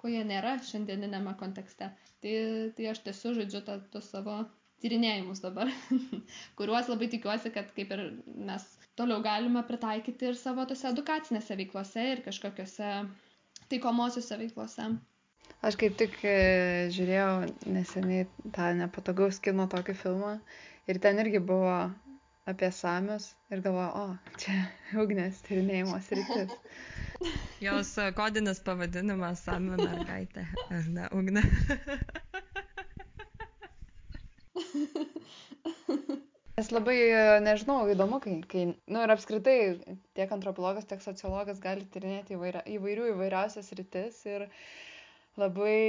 ko 0.00 0.12
jie 0.12 0.24
nėra 0.28 0.54
šiandieninėme 0.70 1.36
kontekste. 1.40 1.90
Tai, 2.24 2.32
tai 2.78 2.88
aš 2.94 3.02
tiesiog 3.06 3.36
žaidžiu 3.42 3.60
tą 3.68 4.00
savo 4.08 4.38
tyrinėjimus 4.84 5.40
dabar, 5.44 5.70
kuriuos 6.58 6.90
labai 6.92 7.08
tikiuosi, 7.16 7.52
kad 7.54 7.70
kaip 7.76 7.92
ir 7.96 8.02
mes 8.50 8.66
toliau 8.98 9.22
galime 9.24 9.62
pritaikyti 9.66 10.28
ir 10.30 10.38
savo 10.38 10.66
tose 10.70 10.86
edukacinėse 10.92 11.56
veiklose 11.60 12.04
ir 12.12 12.22
kažkokiose 12.26 12.90
taikomosiuose 13.72 14.38
veiklose. 14.44 14.88
Aš 15.64 15.76
kaip 15.80 15.96
tik 16.00 16.18
e, 16.28 16.36
žiūrėjau 16.92 17.72
neseniai 17.72 18.26
tą 18.52 18.70
nepatogaus 18.78 19.40
kino 19.44 19.64
tokį 19.72 19.96
filmą 20.02 20.34
ir 20.92 21.00
ten 21.04 21.20
irgi 21.24 21.40
buvo 21.52 21.76
apie 22.52 22.68
samius 22.76 23.30
ir 23.52 23.62
galvoju, 23.64 24.04
o, 24.04 24.36
čia 24.42 24.58
ugnės 25.04 25.40
tyrinėjimo 25.48 25.96
sritis. 26.04 26.52
Jos 27.64 27.94
kodinis 28.18 28.60
pavadinimas 28.66 29.44
samių 29.48 29.78
mergaitė, 29.80 30.44
ar 30.68 30.88
ne, 30.98 31.08
ugnė. 31.16 31.44
Nes 36.54 36.68
labai, 36.70 36.96
nežinau, 37.42 37.80
įdomu, 37.90 38.20
kai, 38.22 38.36
kai, 38.46 38.64
na 38.86 38.94
nu, 38.94 39.02
ir 39.02 39.12
apskritai 39.16 39.58
tiek 40.14 40.32
antropologas, 40.36 40.86
tiek 40.86 41.00
sociologas 41.02 41.58
gali 41.62 41.86
tyrinėti 41.90 42.36
įvairia, 42.36 42.60
įvairių 42.76 43.08
įvairiausias 43.10 43.72
rytis 43.74 44.20
ir 44.30 44.44
labai, 45.34 45.80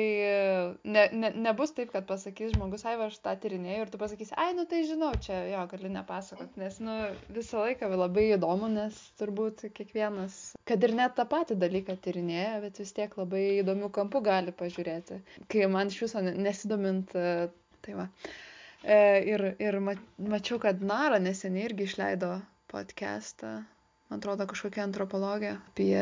ne, 0.89 1.03
ne, 1.13 1.29
nebus 1.45 1.75
taip, 1.77 1.91
kad 1.93 2.07
pasakys 2.09 2.55
žmogus, 2.55 2.81
ai, 2.89 2.95
aš 3.05 3.19
tą 3.21 3.35
tyrinėjau 3.43 3.83
ir 3.83 3.91
tu 3.93 3.99
pasakysi, 4.01 4.33
ai, 4.41 4.55
nu 4.57 4.65
tai 4.71 4.79
žinau, 4.89 5.11
čia 5.21 5.43
jo, 5.51 5.59
gali 5.69 5.91
nepasakot, 5.93 6.57
nes, 6.57 6.79
nu, 6.81 6.95
visą 7.35 7.61
laiką 7.61 7.91
labai 7.93 8.25
įdomu, 8.31 8.71
nes 8.73 8.97
turbūt 9.21 9.67
kiekvienas, 9.77 10.39
kad 10.65 10.87
ir 10.87 10.95
net 10.97 11.13
tą 11.19 11.27
patį 11.29 11.59
dalyką 11.61 11.99
tyrinėja, 12.07 12.57
bet 12.65 12.81
vis 12.81 12.95
tiek 12.97 13.13
labai 13.21 13.43
įdomių 13.59 13.91
kampų 13.99 14.23
gali 14.31 14.57
pažiūrėti. 14.63 15.21
Kai 15.45 15.69
man 15.69 15.93
iš 15.93 16.01
viso 16.07 16.25
nesidomint, 16.25 17.13
tai 17.13 17.99
va. 18.01 18.09
E, 18.09 18.41
ir, 18.85 19.45
ir 19.59 19.79
mačiau, 19.81 20.59
kad 20.61 20.81
Nara 20.81 21.19
neseniai 21.19 21.65
irgi 21.69 21.87
išleido 21.89 22.31
podcastą, 22.71 23.63
man 24.09 24.21
atrodo, 24.21 24.47
kažkokia 24.49 24.83
antropologija 24.85 25.57
apie 25.71 26.01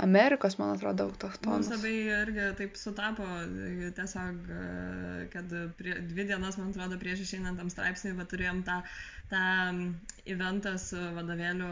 Amerikos, 0.00 0.56
man 0.58 0.74
atrodo, 0.74 1.04
autochtonus. 1.10 1.52
Mums 1.52 1.70
labai 1.70 1.94
irgi 2.10 2.46
taip 2.58 2.76
sutapo, 2.78 3.26
tiesiog, 3.96 4.50
kad 5.32 5.54
prie, 5.78 5.94
dvi 6.10 6.26
dienas, 6.30 6.58
man 6.58 6.72
atrodo, 6.72 6.98
prieš 6.98 7.24
išeinant 7.26 7.60
tam 7.60 7.70
straipsniui, 7.72 8.16
va, 8.18 8.26
turėjom 8.30 8.62
tą, 8.66 8.80
tą 9.30 9.42
eventą 10.34 10.72
su 10.82 11.02
vadovėlių 11.18 11.70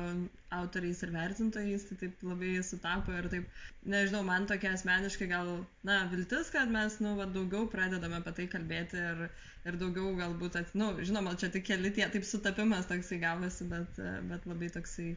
autoriais 0.59 1.03
ir 1.05 1.13
vertintojais, 1.15 1.87
tai 1.89 1.99
taip 2.03 2.23
labai 2.25 2.53
sutapo 2.65 3.17
ir 3.17 3.31
taip, 3.33 3.49
nežinau, 3.95 4.23
man 4.29 4.47
tokia 4.51 4.75
asmeniškai 4.77 5.29
gal, 5.33 5.51
na, 5.89 6.03
viltis, 6.13 6.53
kad 6.55 6.71
mes, 6.73 7.01
nu, 7.05 7.17
va, 7.19 7.27
daugiau 7.39 7.67
pradedame 7.73 8.21
apie 8.21 8.37
tai 8.39 8.47
kalbėti 8.55 9.01
ir, 9.03 9.25
ir 9.69 9.81
daugiau 9.83 10.15
galbūt, 10.21 10.61
at, 10.63 10.77
nu, 10.79 10.93
žinoma, 11.01 11.35
čia 11.41 11.51
tik 11.55 11.67
keli 11.69 11.93
tie, 11.97 12.07
taip 12.13 12.29
sutapimas 12.29 12.89
toksai 12.91 13.21
gavosi, 13.25 13.67
bet, 13.73 14.01
bet 14.31 14.47
labai 14.49 14.71
toksai 14.79 15.11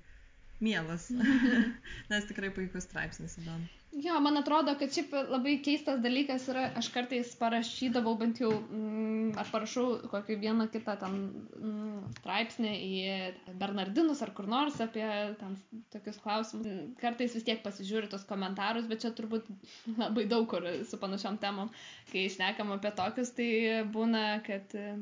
mielas. 0.64 1.10
Nes 2.12 2.28
tikrai 2.30 2.52
puikus 2.56 2.88
straipsnis 2.88 3.38
įdomu. 3.42 3.70
Jo, 3.92 4.20
man 4.24 4.40
atrodo, 4.40 4.72
kad 4.80 4.94
šiaip 4.96 5.12
labai 5.34 5.58
keistas 5.66 5.98
dalykas 6.00 6.46
yra, 6.54 6.70
aš 6.80 6.88
kartais 6.94 7.34
parašydavau 7.36 8.14
bent 8.22 8.40
jau, 8.40 8.52
mm, 8.72 9.34
aš 9.42 9.52
parašau 9.52 9.84
kokį 10.14 10.38
vieną 10.46 10.70
kitą 10.72 10.96
ten 11.02 11.18
mm, 11.60 12.14
straipsnį 12.22 12.72
į 12.72 13.58
Bernardinus 13.60 14.24
ar 14.24 14.32
kur 14.38 14.48
nors 14.54 14.80
apie 14.86 15.04
ten 15.42 15.58
tokius 15.92 16.22
klausimus. 16.24 16.72
Kartais 17.04 17.36
vis 17.36 17.48
tiek 17.50 17.60
pasižiūriu 17.66 18.08
tos 18.14 18.24
komentarus, 18.32 18.88
bet 18.88 19.04
čia 19.04 19.12
turbūt 19.18 19.52
labai 20.06 20.24
daug 20.32 20.48
kur 20.54 20.72
su 20.88 21.02
panašiom 21.04 21.42
temom, 21.44 21.74
kai 22.14 22.30
išnekam 22.30 22.72
apie 22.78 22.96
tokius, 22.96 23.36
tai 23.36 23.52
būna, 23.92 24.24
kad 24.48 24.72
E, 24.72 24.96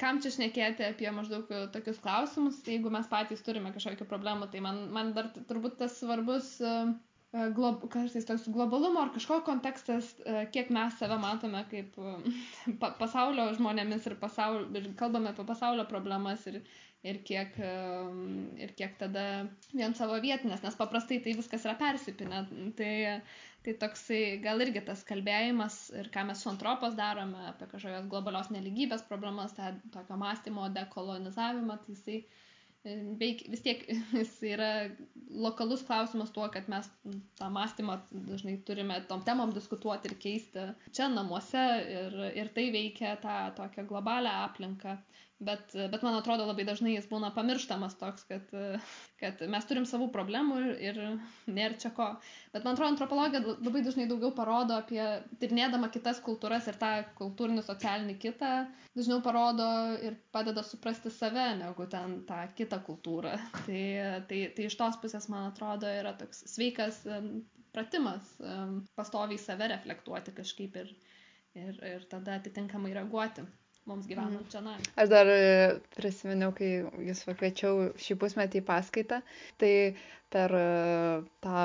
kam 0.00 0.18
čia 0.22 0.32
šnekėti 0.34 0.82
apie 0.88 1.10
maždaug 1.14 1.50
tokius 1.74 2.00
klausimus, 2.02 2.58
tai 2.64 2.74
jeigu 2.76 2.90
mes 2.90 3.06
patys 3.10 3.44
turime 3.46 3.70
kažkokių 3.74 4.06
problemų, 4.10 4.48
tai 4.50 4.62
man, 4.64 4.80
man 4.94 5.12
dar 5.14 5.28
turbūt 5.50 5.76
tas 5.78 5.94
svarbus 6.00 6.48
e, 6.58 6.72
e, 7.30 7.44
glob, 7.54 7.84
kartais 7.92 8.26
toks 8.26 8.48
globalumo 8.50 9.04
ar 9.04 9.12
kažko 9.14 9.38
kontekstas, 9.46 10.10
kiek 10.56 10.72
mes 10.74 10.98
save 10.98 11.20
matome 11.22 11.62
kaip 11.70 11.94
pa, 12.82 12.90
pasaulio 12.98 13.46
žmonėmis 13.60 14.10
ir, 14.10 14.18
pasaulio, 14.24 14.66
ir 14.80 14.90
kalbame 14.98 15.30
apie 15.30 15.46
pasaulio 15.52 15.86
problemas 15.92 16.46
ir, 16.50 16.58
ir 17.06 17.20
kiek, 17.24 17.54
ir 18.60 18.72
kiek 18.76 18.96
tada 19.00 19.24
vien 19.72 19.94
savo 19.96 20.18
vietinės, 20.22 20.64
nes 20.64 20.76
paprastai 20.76 21.20
tai 21.24 21.36
viskas 21.38 21.64
yra 21.64 21.76
persipinę. 21.80 22.42
Tai, 22.76 22.92
tai 23.64 23.74
toksai 23.80 24.20
gal 24.44 24.60
irgi 24.64 24.82
tas 24.84 25.04
kalbėjimas 25.08 25.78
ir 26.00 26.10
ką 26.12 26.26
mes 26.28 26.42
su 26.42 26.50
antropos 26.52 26.96
darome 26.98 27.42
apie 27.50 27.68
kažkokios 27.72 28.08
globalios 28.12 28.52
neligybės 28.52 29.04
problemas, 29.08 29.56
tą 29.56 29.74
tokio 29.96 30.20
mąstymo 30.20 30.68
dekolonizavimą, 30.76 31.80
tai 31.84 31.96
jisai 31.96 32.20
veik, 32.84 33.42
vis 33.52 33.62
tiek 33.64 33.82
jis 34.20 34.32
yra 34.48 34.70
lokalus 35.44 35.82
klausimas 35.86 36.32
tuo, 36.34 36.46
kad 36.54 36.68
mes 36.72 36.88
tą 37.40 37.50
mąstymą 37.56 37.98
dažnai 38.30 38.56
turime 38.66 39.00
tom 39.10 39.24
temom 39.26 39.52
diskutuoti 39.56 40.10
ir 40.10 40.16
keisti 40.24 40.66
čia 40.96 41.10
namuose 41.12 41.66
ir, 41.98 42.18
ir 42.42 42.52
tai 42.56 42.70
veikia 42.76 43.16
tą 43.26 43.36
tokią 43.60 43.86
globalią 43.92 44.36
aplinką 44.46 44.96
bet, 45.40 45.72
bet 45.72 46.02
man 46.04 46.14
atrodo 46.18 46.44
labai 46.48 46.66
dažnai 46.68 46.92
jis 46.94 47.06
būna 47.10 47.30
pamirštamas 47.34 47.96
toks, 48.00 48.26
kad, 48.28 48.52
kad 49.20 49.40
mes 49.50 49.66
turim 49.68 49.86
savų 49.88 50.10
problemų 50.14 50.58
ir, 50.60 50.70
ir 50.90 51.00
nėra 51.56 51.78
čia 51.80 51.92
ko. 51.96 52.10
Bet 52.52 52.66
man 52.66 52.76
atrodo, 52.76 52.92
antropologija 52.92 53.40
labai 53.48 53.82
dažnai 53.86 54.06
daugiau 54.10 54.34
parodo 54.36 54.76
apie, 54.76 55.00
tyrinėdama 55.40 55.90
kitas 55.94 56.20
kultūras 56.26 56.68
ir 56.68 56.76
tą 56.80 56.92
kultūrinį 57.18 57.64
socialinį 57.66 58.18
kitą, 58.20 58.52
dažniau 58.96 59.22
parodo 59.24 59.66
ir 60.04 60.18
padeda 60.34 60.64
suprasti 60.66 61.12
save, 61.14 61.48
negu 61.62 61.88
ten 61.90 62.20
tą 62.28 62.42
kitą 62.58 62.69
kultūrą. 62.86 63.32
Tai, 63.66 63.80
tai, 64.30 64.40
tai 64.56 64.66
iš 64.68 64.76
tos 64.78 64.98
pusės, 65.02 65.26
man 65.32 65.48
atrodo, 65.50 65.90
yra 65.90 66.12
toks 66.18 66.44
sveikas 66.52 67.02
pratimas 67.74 68.34
pastoviai 68.98 69.38
save 69.38 69.70
reflektuoti 69.72 70.34
kažkaip 70.36 70.78
ir, 70.82 70.92
ir, 71.58 71.80
ir 71.94 72.06
tada 72.10 72.38
atitinkamai 72.38 72.94
reaguoti 72.96 73.46
mums 73.88 74.06
gyvenant 74.06 74.44
mm. 74.44 74.50
čia. 74.52 74.60
Na. 74.64 74.76
Aš 75.00 75.10
dar 75.12 75.30
e, 75.30 75.78
prisiminiau, 75.96 76.52
kai 76.56 76.70
jūs 77.08 77.24
pakviečiau 77.26 77.90
šį 78.00 78.16
pusmetį 78.20 78.60
į 78.62 78.66
paskaitą, 78.68 79.20
tai 79.60 79.72
per 80.32 80.54
e, 80.56 80.66
tą 81.44 81.64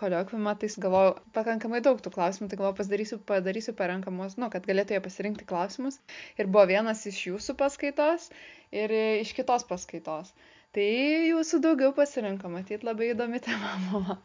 koliokvimą, 0.00 0.54
tai 0.60 0.68
galvojau, 0.84 1.12
pakankamai 1.36 1.80
daug 1.84 2.00
tų 2.04 2.12
klausimų, 2.14 2.48
tai 2.52 2.58
galvojau, 2.60 2.76
padarysiu, 2.80 3.18
padarysiu 3.28 3.74
parenkamos, 3.78 4.38
nu, 4.40 4.48
kad 4.52 4.64
galėtų 4.68 4.96
jie 4.96 5.02
pasirinkti 5.04 5.46
klausimus. 5.48 5.98
Ir 6.40 6.48
buvo 6.48 6.64
vienas 6.70 7.04
iš 7.10 7.18
jūsų 7.30 7.56
paskaitos 7.60 8.30
ir 8.72 8.94
iš 9.20 9.34
kitos 9.36 9.66
paskaitos. 9.68 10.32
Tai 10.72 10.84
jūsų 11.28 11.60
daugiau 11.66 11.92
pasirinko, 11.96 12.48
matyt, 12.52 12.86
labai 12.88 13.10
įdomi 13.12 13.42
tema 13.44 13.74
buvo. 13.90 14.16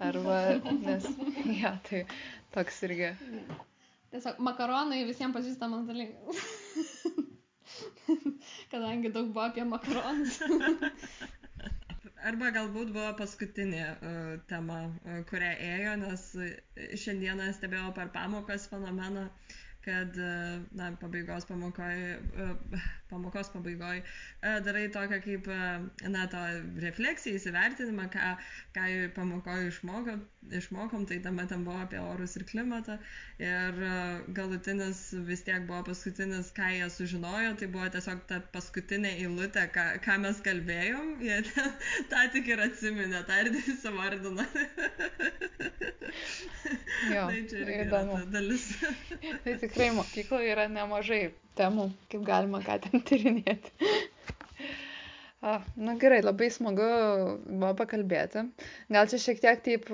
Arba, 0.00 0.38
nes, 0.80 1.04
ja, 1.60 1.74
tai 1.88 2.06
toks 2.54 2.78
irgi. 2.88 3.10
Tiesiog 4.10 4.40
makaronai 4.42 5.02
visiems 5.06 5.36
pažįstamas 5.36 5.84
dalykas. 5.90 6.40
Kadangi 8.72 9.12
daug 9.12 9.28
buvo 9.34 9.44
apie 9.44 9.66
makaronus. 9.68 10.40
Arba 12.28 12.50
galbūt 12.52 12.90
buvo 12.94 13.10
paskutinė 13.18 13.84
uh, 13.86 14.34
tema, 14.50 14.80
uh, 15.08 15.20
kurią 15.30 15.50
ėjo, 15.70 15.94
nes 16.02 16.24
šiandieną 17.04 17.46
stebėjau 17.56 17.92
per 17.96 18.10
pamokas 18.16 18.66
fenomeną, 18.72 19.26
kad, 19.84 20.16
uh, 20.16 20.62
na, 20.76 20.90
pabaigos 21.00 21.46
pamokoje, 21.48 22.18
uh, 22.36 22.80
pamokos 23.10 23.48
pabaigoj 23.50 24.02
darai 24.64 24.84
tokią 24.94 25.18
kaip, 25.24 25.48
na, 26.14 26.26
to 26.30 26.40
refleksiją, 26.84 27.40
įsivertinimą, 27.40 28.06
ką, 28.12 28.28
ką 28.76 28.84
pamokoje 29.16 29.72
išmokom, 29.72 30.20
išmokom, 30.60 31.06
tai 31.10 31.18
tame 31.24 31.46
tam 31.50 31.64
buvo 31.66 31.80
apie 31.82 31.98
orus 31.98 32.36
ir 32.38 32.44
klimatą. 32.46 33.00
Ir 33.42 33.82
galutinis 34.36 35.02
vis 35.26 35.42
tiek 35.46 35.66
buvo 35.66 35.82
paskutinis, 35.90 36.52
ką 36.54 36.70
jie 36.76 36.86
sužinojo, 36.94 37.56
tai 37.58 37.70
buvo 37.74 37.88
tiesiog 37.96 38.22
ta 38.30 38.38
paskutinė 38.54 39.16
eilutė, 39.24 39.66
ką, 39.74 39.86
ką 40.06 40.20
mes 40.22 40.40
kalbėjom, 40.46 41.16
jie 41.26 41.42
tą 42.12 42.24
tik 42.36 42.54
ir 42.54 42.62
atsiminė, 42.68 43.24
tą 43.26 43.42
ir 43.42 43.52
įsivardino. 43.64 44.46
Jo, 47.10 47.26
tai 47.30 47.42
čia 47.48 47.64
yra 47.64 48.02
dalis. 48.30 48.66
tikrai 49.70 49.92
mokykloje 49.94 50.50
yra 50.50 50.66
nemažai 50.66 51.30
temų, 51.58 51.90
kaip 52.10 52.26
galima 52.26 52.60
ką 52.64 52.80
ten 52.82 53.02
tyrinėti. 53.08 53.90
Na 55.40 55.94
gerai, 55.96 56.20
labai 56.20 56.50
smagu 56.52 56.86
buvo 57.46 57.72
pakalbėti. 57.78 58.44
Gal 58.92 59.08
čia 59.08 59.20
šiek 59.22 59.38
tiek 59.40 59.62
taip, 59.64 59.88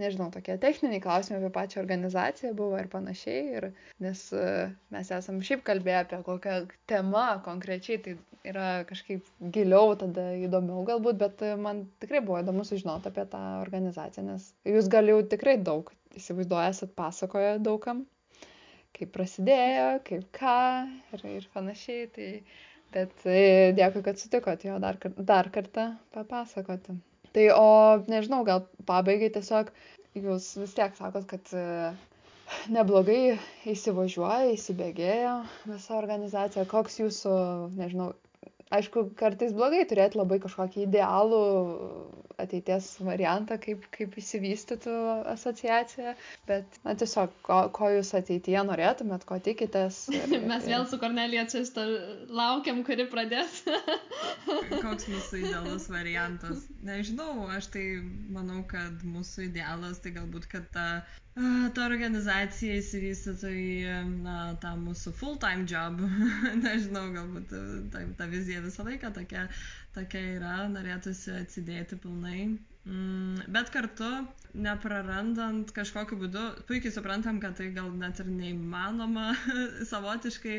nežinau, 0.00 0.26
tokie 0.34 0.58
techniniai 0.60 1.00
klausimai 1.00 1.38
apie 1.40 1.52
pačią 1.54 1.80
organizaciją 1.80 2.52
buvo 2.58 2.76
ir 2.82 2.90
panašiai, 2.92 3.40
ir, 3.56 3.70
nes 4.04 4.26
mes 4.92 5.14
esam 5.16 5.40
šiaip 5.48 5.64
kalbėję 5.64 6.02
apie 6.02 6.20
kokią 6.26 6.60
temą 6.90 7.24
konkrečiai, 7.46 8.02
tai 8.04 8.18
yra 8.44 8.68
kažkaip 8.90 9.24
giliau, 9.54 9.94
tada 9.96 10.34
įdomiau 10.36 10.84
galbūt, 10.90 11.22
bet 11.22 11.44
man 11.56 11.86
tikrai 12.02 12.20
buvo 12.26 12.42
įdomu 12.42 12.66
sužinoti 12.68 13.08
apie 13.08 13.24
tą 13.32 13.44
organizaciją, 13.62 14.26
nes 14.34 14.50
jūs 14.68 14.92
gal 14.92 15.08
jau 15.08 15.22
tikrai 15.30 15.56
daug 15.70 15.88
įsivaizduoja, 16.18 16.74
esat 16.74 16.92
pasakoję 16.98 17.56
daugam 17.64 18.04
kaip 18.94 19.10
prasidėjo, 19.14 19.88
kaip 20.06 20.28
ką 20.36 20.58
ir, 21.16 21.26
ir 21.38 21.48
panašiai. 21.54 22.06
Tai, 22.14 22.30
bet 22.94 23.26
e, 23.26 23.72
dėkui, 23.78 24.04
kad 24.06 24.20
sutikot 24.20 24.64
jo 24.66 24.78
dar, 24.82 24.98
dar 25.18 25.50
kartą 25.54 25.90
papasakoti. 26.14 26.96
Tai 27.34 27.46
o 27.58 27.68
nežinau, 28.06 28.44
gal 28.46 28.62
pabaigai 28.86 29.32
tiesiog 29.34 29.72
jūs 30.14 30.52
vis 30.60 30.74
tiek 30.76 30.94
sakot, 30.94 31.26
kad 31.30 31.54
e, 31.58 31.64
neblogai 32.70 33.36
įsivažiuoja, 33.72 34.52
įsibėgėjo 34.54 35.34
visa 35.72 35.96
organizacija. 35.98 36.66
Koks 36.70 37.00
jūsų, 37.00 37.34
nežinau, 37.80 38.12
aišku, 38.74 39.08
kartais 39.18 39.54
blogai 39.56 39.82
turėti 39.90 40.20
labai 40.20 40.38
kažkokį 40.44 40.86
idealų 40.86 41.42
ateities 42.44 42.88
variantą, 43.04 43.58
kaip, 43.62 43.84
kaip 43.94 44.14
įsivystytų 44.20 44.94
asociacija, 45.32 46.14
bet 46.48 46.78
na, 46.84 46.94
tiesiog, 47.00 47.34
ko, 47.46 47.58
ko 47.76 47.90
jūs 47.96 48.12
ateityje 48.18 48.62
norėtumėt, 48.68 49.26
ko 49.28 49.38
tikitės. 49.48 50.04
Ir, 50.18 50.46
Mes 50.50 50.68
vėl 50.68 50.86
su 50.90 51.00
Kornelija 51.02 51.46
čia 51.50 51.64
šitą 51.68 51.86
laukiam, 52.40 52.82
kuri 52.86 53.08
pradės. 53.12 53.62
Koks 54.84 55.08
mūsų 55.10 55.42
idealus 55.44 55.88
variantas? 55.92 56.64
Nežinau, 56.84 57.48
aš 57.56 57.70
tai 57.74 57.84
manau, 58.34 58.62
kad 58.70 59.04
mūsų 59.04 59.48
idealas 59.50 60.00
tai 60.04 60.14
galbūt, 60.18 60.48
kad 60.52 60.68
ta 60.74 60.88
ta 61.34 61.82
organizacija 61.88 62.76
įsivystytų 62.78 63.48
į 63.58 63.70
na, 64.22 64.34
tą 64.62 64.74
mūsų 64.78 65.12
full-time 65.18 65.64
job. 65.70 65.98
Nežinau, 66.64 67.08
galbūt 67.16 67.54
ta, 67.94 68.02
ta 68.20 68.28
vizija 68.30 68.60
visą 68.62 68.86
laiką 68.86 69.10
tokia, 69.16 69.48
tokia 69.96 70.22
yra, 70.36 70.54
norėtųsi 70.70 71.34
atsidėti 71.40 71.98
pilnai. 72.04 72.44
Mm, 72.84 73.40
bet 73.56 73.72
kartu, 73.74 74.10
neprarandant 74.54 75.70
kažkokiu 75.74 76.20
būdu, 76.22 76.44
puikiai 76.68 76.94
suprantam, 76.94 77.40
kad 77.42 77.56
tai 77.58 77.70
gal 77.74 77.90
net 77.98 78.20
ir 78.22 78.30
neįmanoma 78.30 79.30
savotiškai 79.90 80.58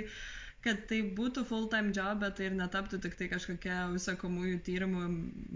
kad 0.65 0.80
tai 0.89 0.99
būtų 1.17 1.43
full 1.45 1.67
time 1.69 1.91
job, 1.93 2.17
bet 2.23 2.39
tai 2.39 2.47
ir 2.49 2.56
netaptų 2.58 2.97
tik 3.04 3.13
tai 3.19 3.28
kažkokia 3.30 3.84
užsakomųjų 3.93 4.58
tyrimų 4.65 5.04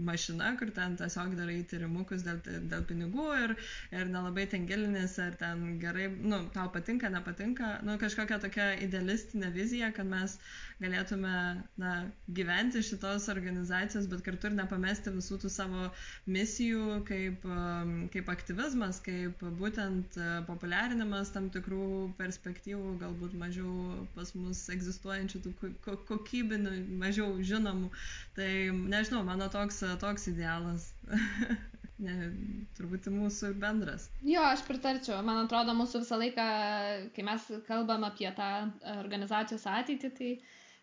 mašina, 0.06 0.52
kur 0.60 0.70
ten 0.76 0.94
tiesiog 1.00 1.34
darai 1.38 1.56
tyrimukus 1.70 2.22
dėl, 2.26 2.38
dėl 2.70 2.84
pinigų 2.86 3.26
ir, 3.44 3.54
ir 3.90 4.10
nelabai 4.12 4.44
ten 4.52 4.68
gilinės, 4.70 5.16
ar 5.24 5.34
ten 5.40 5.80
gerai, 5.82 6.06
nu, 6.14 6.44
tau 6.54 6.68
patinka, 6.74 7.10
nepatinka, 7.10 7.72
nu, 7.86 7.96
kažkokia 8.02 8.38
tokia 8.44 8.68
idealistinė 8.86 9.50
vizija, 9.56 9.90
kad 9.96 10.06
mes 10.10 10.36
galėtume, 10.80 11.34
na, 11.82 11.90
gyventi 12.38 12.80
šitos 12.86 13.26
organizacijos, 13.34 14.06
bet 14.08 14.22
kartu 14.24 14.48
ir 14.48 14.56
nepamesti 14.60 15.12
visų 15.12 15.40
tų 15.42 15.50
savo 15.52 15.88
misijų, 16.30 17.00
kaip, 17.10 17.42
um, 17.50 17.96
kaip 18.14 18.30
aktyvizmas, 18.32 19.02
kaip 19.04 19.42
būtent 19.58 20.16
uh, 20.22 20.38
populiarinimas 20.48 21.34
tam 21.34 21.50
tikrų 21.52 21.82
perspektyvų, 22.22 22.94
galbūt 23.02 23.36
mažiau 23.42 24.06
pas 24.14 24.32
mus 24.38 24.62
egzistuoja 24.72 24.99
egzistuojančių 25.00 25.40
tų 25.44 25.96
kokybinių, 26.08 26.72
mažiau 27.00 27.40
žinomų. 27.40 27.90
Tai 28.36 28.48
nežinau, 28.92 29.24
mano 29.24 29.48
toks, 29.48 29.82
toks 30.00 30.28
idealas. 30.28 30.92
ne, 32.04 32.30
turbūt 32.76 33.08
mūsų 33.12 33.54
bendras. 33.60 34.10
Jo, 34.22 34.42
aš 34.42 34.64
pritarčiau. 34.68 35.22
Man 35.24 35.46
atrodo, 35.46 35.74
mūsų 35.74 36.04
visą 36.04 36.18
laiką, 36.20 36.48
kai 37.14 37.22
mes 37.26 37.50
kalbam 37.66 38.04
apie 38.04 38.30
tą 38.36 38.70
organizacijos 38.98 39.66
ateitį, 39.66 40.10
tai 40.18 40.32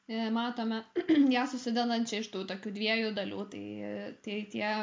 e, 0.08 0.30
matome 0.32 0.84
ją 1.36 1.45
susidedančią 1.51 2.23
iš 2.23 2.32
tų 2.34 2.47
tokių 2.53 2.73
dviejų 2.73 3.13
dalių. 3.17 3.45
Tai, 3.53 3.65
tai 4.25 4.39
tie 4.53 4.73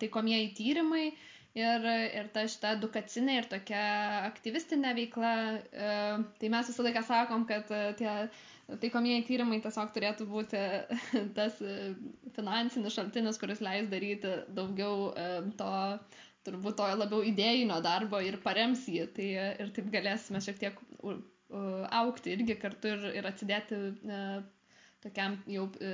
taikomieji 0.00 0.54
tyrimai 0.58 1.06
ir, 1.54 1.86
ir 2.18 2.32
ta 2.34 2.46
šita 2.50 2.74
edukacinė 2.78 3.38
ir 3.40 3.46
tokia 3.50 3.84
aktyvistinė 4.30 4.94
veikla. 4.98 5.36
E, 5.70 5.94
tai 6.40 6.50
mes 6.54 6.70
visą 6.70 6.86
laiką 6.86 7.06
sakom, 7.06 7.46
kad 7.50 7.70
tie 7.98 8.18
taikomieji 8.80 9.24
tyrimai 9.28 9.60
tiesiog 9.64 9.92
turėtų 9.94 10.26
būti 10.30 10.60
tas 11.38 11.60
e, 11.62 11.92
finansinis 12.36 12.96
šaltinis, 12.96 13.40
kuris 13.40 13.62
leis 13.64 13.90
daryti 13.92 14.32
daugiau 14.56 15.10
e, 15.12 15.28
to, 15.58 15.70
turbūt 16.46 16.78
to 16.80 16.88
labiau 17.00 17.22
idėjinio 17.24 17.80
darbo 17.84 18.20
ir 18.24 18.40
parems 18.44 18.86
jį. 18.88 19.06
Tai 19.16 19.30
ir 19.64 19.72
taip 19.76 19.92
galėsime 19.94 20.42
šiek 20.44 20.60
tiek 20.60 20.82
aukti 22.00 22.32
irgi 22.34 22.56
kartu 22.60 22.90
ir, 22.94 23.04
ir 23.20 23.28
atsidėti 23.28 23.76
e, 23.76 24.20
tokiam 25.04 25.36
jau 25.50 25.68
e, 25.80 25.92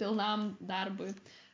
pilnam 0.00 0.50
darbui, 0.60 1.12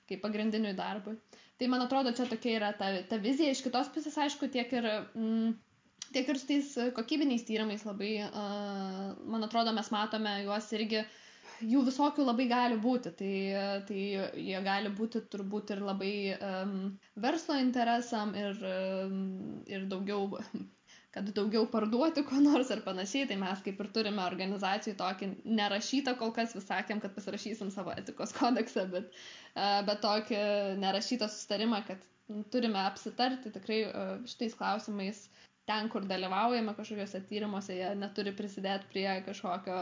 kaip 0.09 0.23
pagrindiniui 0.25 0.75
darbui. 0.79 1.17
Tai 1.59 1.69
man 1.71 1.85
atrodo, 1.85 2.13
čia 2.17 2.27
tokia 2.31 2.57
yra 2.59 2.73
ta, 2.79 2.91
ta 3.09 3.19
vizija. 3.23 3.53
Iš 3.55 3.63
kitos 3.67 3.91
pusės, 3.95 4.17
aišku, 4.19 4.49
tiek 4.53 4.73
ir, 4.75 4.89
mm, 5.15 5.55
tiek 6.15 6.31
ir 6.31 6.41
su 6.41 6.49
tais 6.49 6.73
kokybiniais 6.97 7.45
tyrimais 7.49 7.85
labai, 7.87 8.15
man 9.35 9.47
atrodo, 9.47 9.75
mes 9.77 9.91
matome 9.95 10.39
juos 10.45 10.71
irgi, 10.77 11.05
jų 11.63 11.85
visokių 11.87 12.27
labai 12.27 12.47
gali 12.51 12.79
būti. 12.81 13.13
Tai, 13.19 13.33
tai 13.89 14.01
jie 14.49 14.63
gali 14.65 14.93
būti 14.99 15.25
turbūt 15.33 15.75
ir 15.75 15.83
labai 15.85 16.15
um, 16.37 16.79
verslo 17.27 17.59
interesam 17.61 18.35
ir, 18.39 18.59
um, 18.71 19.21
ir 19.71 19.89
daugiau 19.91 20.31
kad 21.15 21.29
daugiau 21.31 21.69
parduoti 21.71 22.25
ko 22.27 22.41
nors 22.43 22.73
ar 22.75 22.81
panašiai, 22.83 23.29
tai 23.31 23.37
mes 23.39 23.61
kaip 23.63 23.79
ir 23.85 23.91
turime 23.95 24.25
organizacijų 24.25 24.97
tokį 24.99 25.29
nerašytą, 25.61 26.17
kol 26.19 26.33
kas 26.35 26.57
vis 26.57 26.67
sakėm, 26.67 26.99
kad 27.05 27.15
pasirašysim 27.15 27.71
savo 27.71 27.95
etikos 27.95 28.35
kodeksą, 28.35 28.89
bet, 28.91 29.15
bet 29.55 30.03
tokį 30.03 30.41
nerašytą 30.83 31.29
sustarimą, 31.31 31.85
kad 31.87 32.03
turime 32.51 32.83
apsitarti 32.83 33.53
tikrai 33.55 33.79
šitais 34.27 34.59
klausimais 34.59 35.29
ten, 35.69 35.89
kur 35.93 36.05
dalyvaujame 36.09 36.75
kažkokiuose 36.77 37.21
tyrimuose, 37.29 37.77
jie 37.79 37.91
neturi 37.99 38.33
prisidėti 38.37 38.91
prie 38.93 39.09
kažkokio 39.27 39.79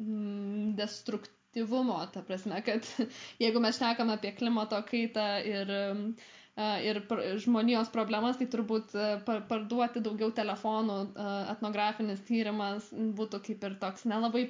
mm, 0.00 0.74
destruktyvumo, 0.78 1.98
ta 2.14 2.22
prasme, 2.26 2.62
kad 2.66 2.88
jeigu 3.44 3.62
mes 3.64 3.78
šnekam 3.80 4.12
apie 4.14 4.32
klimato 4.38 4.80
kaitą 4.88 5.28
ir 5.44 5.74
ir 6.82 6.98
žmonijos 7.42 7.90
problemas, 7.94 8.38
tai 8.40 8.48
turbūt 8.50 8.94
parduoti 9.48 10.02
daugiau 10.02 10.32
telefonų 10.34 10.96
etnografinis 11.54 12.22
tyrimas 12.26 12.88
būtų 13.18 13.40
kaip 13.46 13.66
ir 13.68 13.76
toks 13.82 14.06
nelabai, 14.10 14.44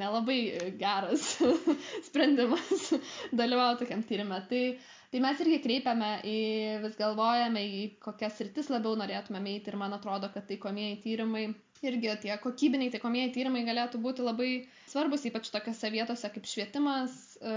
nelabai 0.00 0.38
geras 0.80 1.26
sprendimas 2.08 2.86
dalyvauti 3.42 3.84
tokiam 3.84 4.04
tyrimė. 4.08 4.40
Tai, 4.50 4.62
tai 5.12 5.22
mes 5.26 5.42
irgi 5.44 5.60
kreipiame 5.66 6.12
į, 6.24 6.38
vis 6.86 6.96
galvojame, 7.00 7.64
į 7.64 7.82
kokias 8.06 8.40
rytis 8.44 8.72
labiau 8.72 8.96
norėtume 9.00 9.44
eiti 9.52 9.72
ir 9.74 9.80
man 9.80 9.96
atrodo, 9.98 10.32
kad 10.32 10.48
taikomieji 10.48 11.02
tyrimai 11.04 11.48
irgi 11.84 12.16
tie 12.24 12.36
kokybiniai 12.40 12.92
taikomieji 12.92 13.34
tyrimai 13.36 13.66
galėtų 13.68 14.00
būti 14.04 14.24
labai 14.24 14.50
svarbus, 14.90 15.24
ypač 15.28 15.48
tokiose 15.54 15.90
vietose 15.92 16.28
kaip 16.34 16.46
švietimas 16.48 17.14
e, 17.38 17.52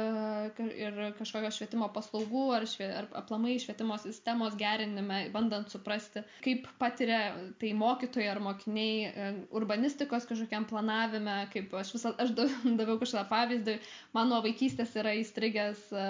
ir 0.77 0.99
kažkokios 1.17 1.57
švietimo 1.57 1.87
paslaugų 1.95 2.43
ar, 2.57 2.65
švie, 2.69 2.89
ar 3.01 3.07
aplamai 3.19 3.55
švietimo 3.61 3.97
sistemos 4.01 4.57
gerinime, 4.59 5.23
bandant 5.33 5.71
suprasti, 5.73 6.23
kaip 6.45 6.67
patiria 6.81 7.21
tai 7.61 7.73
mokytojai 7.77 8.29
ar 8.31 8.41
mokiniai 8.43 9.09
e, 9.09 9.29
urbanistikos 9.55 10.27
kažkokiam 10.29 10.67
planavime, 10.69 11.39
kaip 11.53 11.73
aš 11.81 11.95
visą, 11.97 12.13
aš 12.21 12.35
daviau 12.79 12.99
kažką 13.01 13.25
pavyzdį, 13.31 13.77
man 14.17 14.29
nuo 14.31 14.43
vaikystės 14.45 14.93
yra 15.01 15.15
įstrigęs, 15.21 15.87
e, 15.89 16.07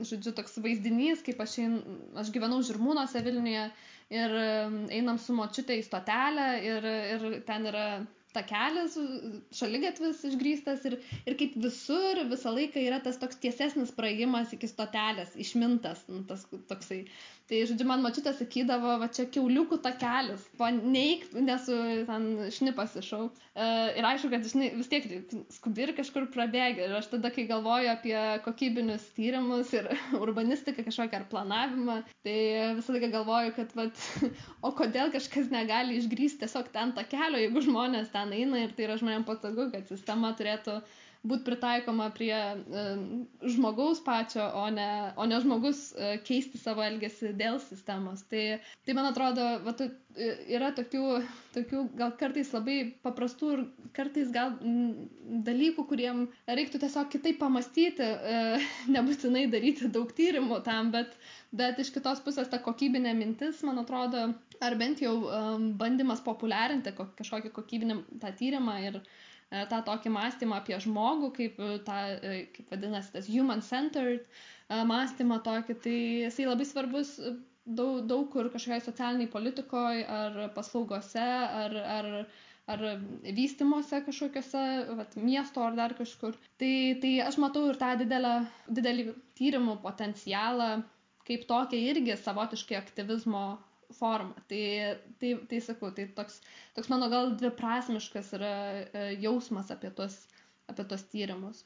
žodžiu, 0.00 0.34
toks 0.38 0.60
vaizdinys, 0.62 1.24
kaip 1.26 1.42
aš, 1.42 1.58
ein, 1.64 1.80
aš 2.20 2.30
gyvenau 2.34 2.62
Žirmūnuose 2.66 3.24
Vilniuje 3.26 3.66
ir 4.10 4.32
einam 4.90 5.20
su 5.22 5.34
močiute 5.36 5.76
į 5.78 5.84
stotelę 5.86 6.46
ir, 6.66 6.86
ir 7.14 7.28
ten 7.46 7.68
yra 7.70 7.84
takelis, 8.36 8.96
šaligatvis 9.56 10.22
išgrįstas 10.30 10.84
ir, 10.90 10.96
ir 11.26 11.36
kaip 11.40 11.56
visur 11.64 12.22
visą 12.30 12.54
laiką 12.56 12.82
yra 12.84 13.00
tas 13.04 13.18
toks 13.22 13.40
tiesesnis 13.42 13.92
praėjimas 13.96 14.54
iki 14.56 14.70
stotelės, 14.70 15.34
išmintas, 15.44 16.04
nu, 16.12 16.22
tas 16.30 16.46
toksai. 16.70 17.04
Tai, 17.50 17.58
žodžiu, 17.66 17.82
man 17.88 18.02
mačiutė 18.04 18.30
sakydavo, 18.38 18.92
va 19.00 19.08
čia 19.10 19.24
keuliukų 19.34 19.80
takelis, 19.82 20.44
paneik, 20.54 21.24
nesu 21.34 21.74
ten 22.06 22.28
šnipas 22.54 22.92
išau. 23.00 23.24
E, 23.58 23.64
ir 23.98 24.06
aišku, 24.06 24.30
kad 24.30 24.46
žinai, 24.46 24.68
vis 24.76 24.90
tiek 24.92 25.08
skubi 25.56 25.82
ir 25.82 25.92
kažkur 25.96 26.28
prabėgi. 26.30 26.84
Ir 26.86 26.94
aš 27.00 27.08
tada, 27.10 27.32
kai 27.34 27.48
galvoju 27.50 27.90
apie 27.90 28.14
kokybinius 28.44 29.08
tyrimus 29.16 29.74
ir 29.74 29.90
urbanistiką 30.22 30.86
kažkokią 30.86 31.18
ar 31.18 31.26
planavimą, 31.32 31.98
tai 32.22 32.38
visą 32.78 32.94
laiką 32.94 33.10
galvoju, 33.18 33.56
kad, 33.58 33.74
va, 33.74 33.88
o 34.70 34.70
kodėl 34.78 35.10
kažkas 35.18 35.50
negali 35.50 35.98
išgrįsti 35.98 36.44
tiesiog 36.44 36.70
ten 36.70 36.94
takelio, 36.94 37.42
jeigu 37.42 37.66
žmonės 37.66 38.14
ten 38.14 38.30
eina 38.38 38.62
ir 38.62 38.78
tai 38.78 38.86
yra 38.86 39.02
žmonėms 39.02 39.26
patogu, 39.26 39.72
kad 39.74 39.90
sistema 39.90 40.30
turėtų 40.38 40.78
būti 41.20 41.44
pritaikoma 41.44 42.08
prie 42.16 42.36
žmogaus 43.52 44.00
pačio, 44.04 44.44
o 44.56 44.66
ne, 44.72 45.12
o 45.20 45.26
ne 45.28 45.40
žmogus 45.42 45.90
e, 45.92 46.14
keisti 46.24 46.60
savo 46.60 46.84
elgesį 46.84 47.34
dėl 47.36 47.58
sistemos. 47.60 48.22
Tai, 48.30 48.44
tai 48.86 48.96
man 48.96 49.10
atrodo, 49.10 49.44
va, 49.66 49.74
e, 49.84 50.30
yra 50.56 50.70
tokių, 50.76 51.04
tokių 51.56 51.84
gal 52.00 52.14
kartais 52.20 52.52
labai 52.56 52.78
paprastų 53.04 53.52
ir 53.56 53.64
kartais 53.96 54.32
gal 54.32 54.56
dalykų, 55.50 55.84
kuriem 55.92 56.24
reiktų 56.48 56.80
tiesiog 56.86 57.12
kitaip 57.12 57.40
pamastyti, 57.42 58.06
e, 58.06 58.60
nebūtinai 58.96 59.44
daryti 59.52 59.92
daug 59.92 60.12
tyrimų 60.16 60.62
tam, 60.68 60.94
bet 60.96 61.16
Bet 61.50 61.80
iš 61.82 61.88
kitos 61.90 62.20
pusės 62.22 62.46
ta 62.46 62.60
kokybinė 62.62 63.10
mintis, 63.18 63.64
man 63.66 63.80
atrodo, 63.80 64.20
ar 64.62 64.76
bent 64.78 65.00
jau 65.02 65.16
bandymas 65.80 66.20
populiarinti 66.22 66.92
kažkokį 66.94 67.50
kokybinį 67.56 67.96
tą 68.22 68.30
tyrimą 68.38 68.76
ir 68.84 69.00
E, 69.00 69.29
tą 69.50 69.80
tokį 69.86 70.12
mąstymą 70.14 70.58
apie 70.60 70.78
žmogų, 70.84 71.30
kaip, 71.38 71.60
e, 71.60 71.78
tą, 71.86 71.98
e, 72.30 72.34
kaip 72.54 72.74
vadinasi, 72.74 73.14
tas 73.16 73.30
human-centered 73.30 74.26
mąstymą 74.86 75.40
tokį, 75.46 75.74
tai 75.84 75.96
jisai 76.26 76.46
labai 76.46 76.66
svarbus 76.68 77.16
daug, 77.66 78.04
daug 78.06 78.28
kur 78.30 78.50
kažkokioje 78.52 78.84
socialiniai 78.86 79.32
politikoje 79.32 80.04
ar 80.06 80.38
paslaugose 80.54 81.24
ar, 81.64 81.74
ar, 81.96 82.08
ar 82.70 82.84
vystimuose 83.40 83.98
kažkokiuose, 84.06 84.62
vat, 85.00 85.18
miesto 85.18 85.66
ar 85.66 85.74
dar 85.74 85.96
kažkur. 85.98 86.38
Tai, 86.62 86.72
tai 87.02 87.12
aš 87.26 87.40
matau 87.42 87.66
ir 87.72 87.82
tą 87.82 87.96
didelę, 88.04 88.36
didelį 88.78 89.10
tyrimų 89.40 89.80
potencialą 89.82 90.70
kaip 91.30 91.46
tokia 91.50 91.90
irgi 91.92 92.16
savotiškai 92.18 92.78
aktyvizmo 92.78 93.44
forma. 93.96 94.34
Tai, 94.50 94.64
tai, 95.22 95.34
tai 95.50 95.60
sakau, 95.64 95.92
tai 95.96 96.08
toks, 96.16 96.40
toks 96.76 96.90
mano 96.92 97.08
gal 97.12 97.34
dviprasmiškas 97.40 98.34
yra 98.38 98.52
e, 98.82 99.06
jausmas 99.22 99.72
apie 99.74 99.92
tos, 99.96 100.22
apie 100.70 100.86
tos 100.90 101.06
tyrimus. 101.12 101.64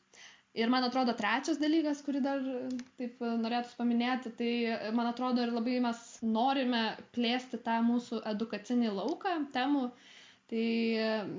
Ir 0.55 0.71
man 0.71 0.87
atrodo, 0.87 1.17
trečias 1.19 1.59
dalykas, 1.59 2.01
kurį 2.07 2.21
dar 2.23 2.45
taip 3.01 3.23
norėtų 3.43 3.75
paminėti, 3.75 4.31
tai 4.39 4.51
man 4.95 5.09
atrodo 5.11 5.43
ir 5.43 5.51
labai 5.51 5.81
mes 5.83 6.03
norime 6.23 6.83
plėsti 7.17 7.59
tą 7.67 7.81
mūsų 7.83 8.21
edukacinį 8.31 8.93
lauką 8.95 9.33
temų. 9.57 9.89
Tai 10.53 10.67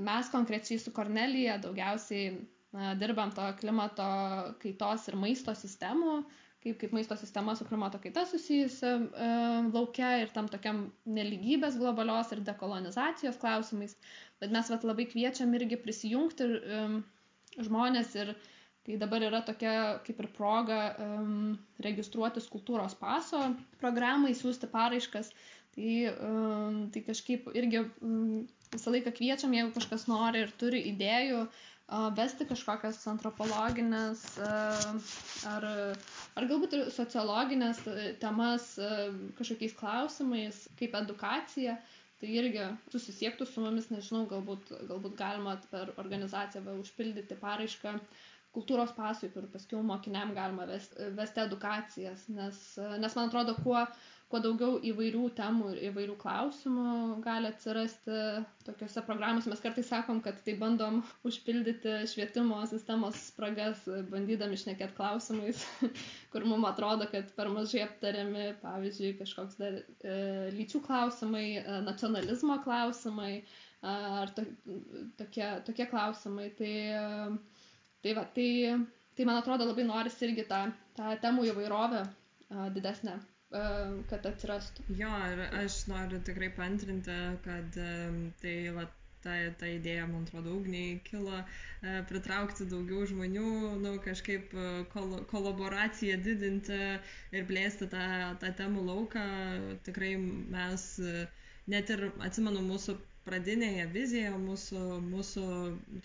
mes 0.04 0.32
konkrečiai 0.34 0.82
su 0.82 0.92
Kornelija 0.92 1.56
daugiausiai 1.64 2.34
na, 2.76 2.92
dirbam 3.00 3.32
to 3.32 3.46
klimato 3.62 4.08
kaitos 4.60 5.08
ir 5.08 5.16
maisto 5.22 5.56
sistemų 5.56 6.18
kaip, 6.66 6.80
kaip 6.82 6.94
maisto 6.96 7.16
sistema 7.20 7.56
su 7.56 7.66
klimato 7.66 8.00
kaita 8.02 8.26
susijusi 8.26 8.88
e, 8.90 9.30
laukia 9.74 10.16
ir 10.24 10.32
tam 10.34 10.50
tokiam 10.50 10.86
neligybės 11.06 11.78
globalios 11.82 12.32
ir 12.34 12.42
dekolonizacijos 12.48 13.38
klausimais. 13.42 13.96
Bet 14.42 14.54
mes 14.56 14.72
vat, 14.74 14.88
labai 14.88 15.06
kviečiam 15.12 15.54
irgi 15.58 15.78
prisijungti 15.82 16.50
e, 16.58 16.82
žmonės 17.62 18.16
ir 18.18 18.34
tai 18.86 18.98
dabar 19.02 19.24
yra 19.26 19.42
tokia 19.46 19.76
kaip 20.06 20.20
ir 20.22 20.28
proga 20.36 20.80
um, 21.02 21.56
registruotis 21.82 22.46
kultūros 22.52 22.94
paso 23.00 23.40
programai, 23.82 24.36
siūsti 24.38 24.70
paraiškas. 24.70 25.32
Tai, 25.76 25.94
um, 26.24 26.76
tai 26.94 27.02
kažkaip 27.08 27.48
irgi 27.58 27.82
um, 27.82 28.44
visą 28.76 28.94
laiką 28.94 29.16
kviečiam, 29.18 29.56
jeigu 29.58 29.74
kažkas 29.74 30.06
nori 30.08 30.44
ir 30.46 30.54
turi 30.62 30.84
idėjų, 30.92 31.42
uh, 31.48 31.64
vesti 32.18 32.48
kažkokias 32.50 33.04
antropologinės 33.12 34.24
ar 34.42 35.68
ar 36.36 36.46
galbūt 36.50 36.74
ir 36.78 36.88
sociologinės 36.94 37.78
e, 37.88 38.06
temas 38.22 38.66
e, 38.82 38.88
kažkokiais 39.38 39.76
klausimais, 39.80 40.58
kaip 40.80 40.96
edukacija, 41.00 41.78
tai 42.20 42.32
irgi 42.42 42.66
susisiektų 42.92 43.48
su 43.48 43.64
mumis, 43.64 43.88
nežinau, 43.94 44.26
galbūt, 44.32 44.72
galbūt 44.90 45.16
galima 45.20 45.54
per 45.72 45.94
organizaciją 46.02 46.76
užpildyti 46.82 47.38
paraišką 47.40 47.96
kultūros 48.56 48.92
pasui, 48.96 49.30
kur 49.34 49.48
paskui 49.52 49.82
mokiniam 49.84 50.32
galima 50.36 50.68
vesti, 50.70 51.10
vesti 51.18 51.44
edukacijas, 51.44 52.28
nes, 52.32 52.60
nes 53.04 53.18
man 53.20 53.28
atrodo, 53.32 53.56
kuo 53.64 53.82
kuo 54.32 54.40
daugiau 54.42 54.78
įvairių 54.90 55.28
temų 55.38 55.68
ir 55.76 55.82
įvairių 55.92 56.16
klausimų 56.22 56.86
gali 57.26 57.50
atsirasti 57.52 58.16
tokiuose 58.66 59.04
programuose. 59.06 59.52
Mes 59.52 59.62
kartais 59.62 59.90
sakom, 59.92 60.18
kad 60.26 60.40
tai 60.48 60.56
bandom 60.62 61.02
užpildyti 61.30 61.94
švietimo 62.10 62.58
sistemos 62.72 63.20
spragas, 63.30 63.84
bandydami 64.10 64.58
išnekėti 64.58 64.98
klausimais, 64.98 65.62
kur 66.34 66.48
mums 66.50 66.70
atrodo, 66.72 67.06
kad 67.12 67.30
per 67.38 67.52
mažai 67.54 67.84
aptariami, 67.86 68.48
pavyzdžiui, 68.64 69.14
kažkoks 69.22 69.60
dar 69.62 69.78
e, 69.84 70.18
lyčių 70.58 70.82
klausimai, 70.88 71.46
e, 71.62 71.78
nacionalizmo 71.86 72.58
klausimai 72.66 73.32
e, 73.38 73.46
ar 73.86 74.34
to, 74.40 74.48
tokie, 75.22 75.52
tokie 75.70 75.86
klausimai. 75.94 76.50
Tai, 76.58 76.74
e, 76.74 77.62
tai, 78.02 78.18
va, 78.18 78.26
tai, 78.40 78.50
tai 79.14 79.30
man 79.30 79.38
atrodo 79.44 79.70
labai 79.70 79.86
norisi 79.86 80.26
irgi 80.32 80.50
tą, 80.50 80.66
tą 80.98 81.14
temų 81.22 81.46
įvairovę 81.54 82.02
e, 82.10 82.68
didesnę 82.80 83.20
kad 84.10 84.26
atsirastų. 84.32 84.86
Jo, 85.00 85.12
ir 85.32 85.42
aš 85.62 85.82
noriu 85.92 86.20
tikrai 86.28 86.50
pantrinti, 86.58 87.16
kad 87.46 87.78
tai 88.42 88.56
va, 88.76 88.86
ta, 89.26 89.36
ta 89.60 89.70
idėja, 89.70 90.06
man 90.10 90.26
atrodo, 90.28 90.54
ugniai 90.60 91.00
kilo 91.08 91.40
pritraukti 92.10 92.68
daugiau 92.70 93.06
žmonių, 93.10 93.48
nu, 93.86 93.96
kažkaip 94.06 94.54
kol, 94.94 95.18
kolaboraciją 95.32 96.20
didinti 96.26 96.80
ir 97.40 97.48
plėsti 97.50 97.90
tą, 97.94 98.06
tą 98.44 98.54
temų 98.62 98.86
lauką. 98.90 99.26
Tikrai 99.88 100.14
mes 100.22 100.88
net 101.72 101.90
ir 101.96 102.10
atsimenu 102.28 102.62
mūsų 102.70 102.98
pradinėje 103.26 103.86
vizijoje 103.94 104.38
mūsų, 104.42 104.82
mūsų 105.10 105.46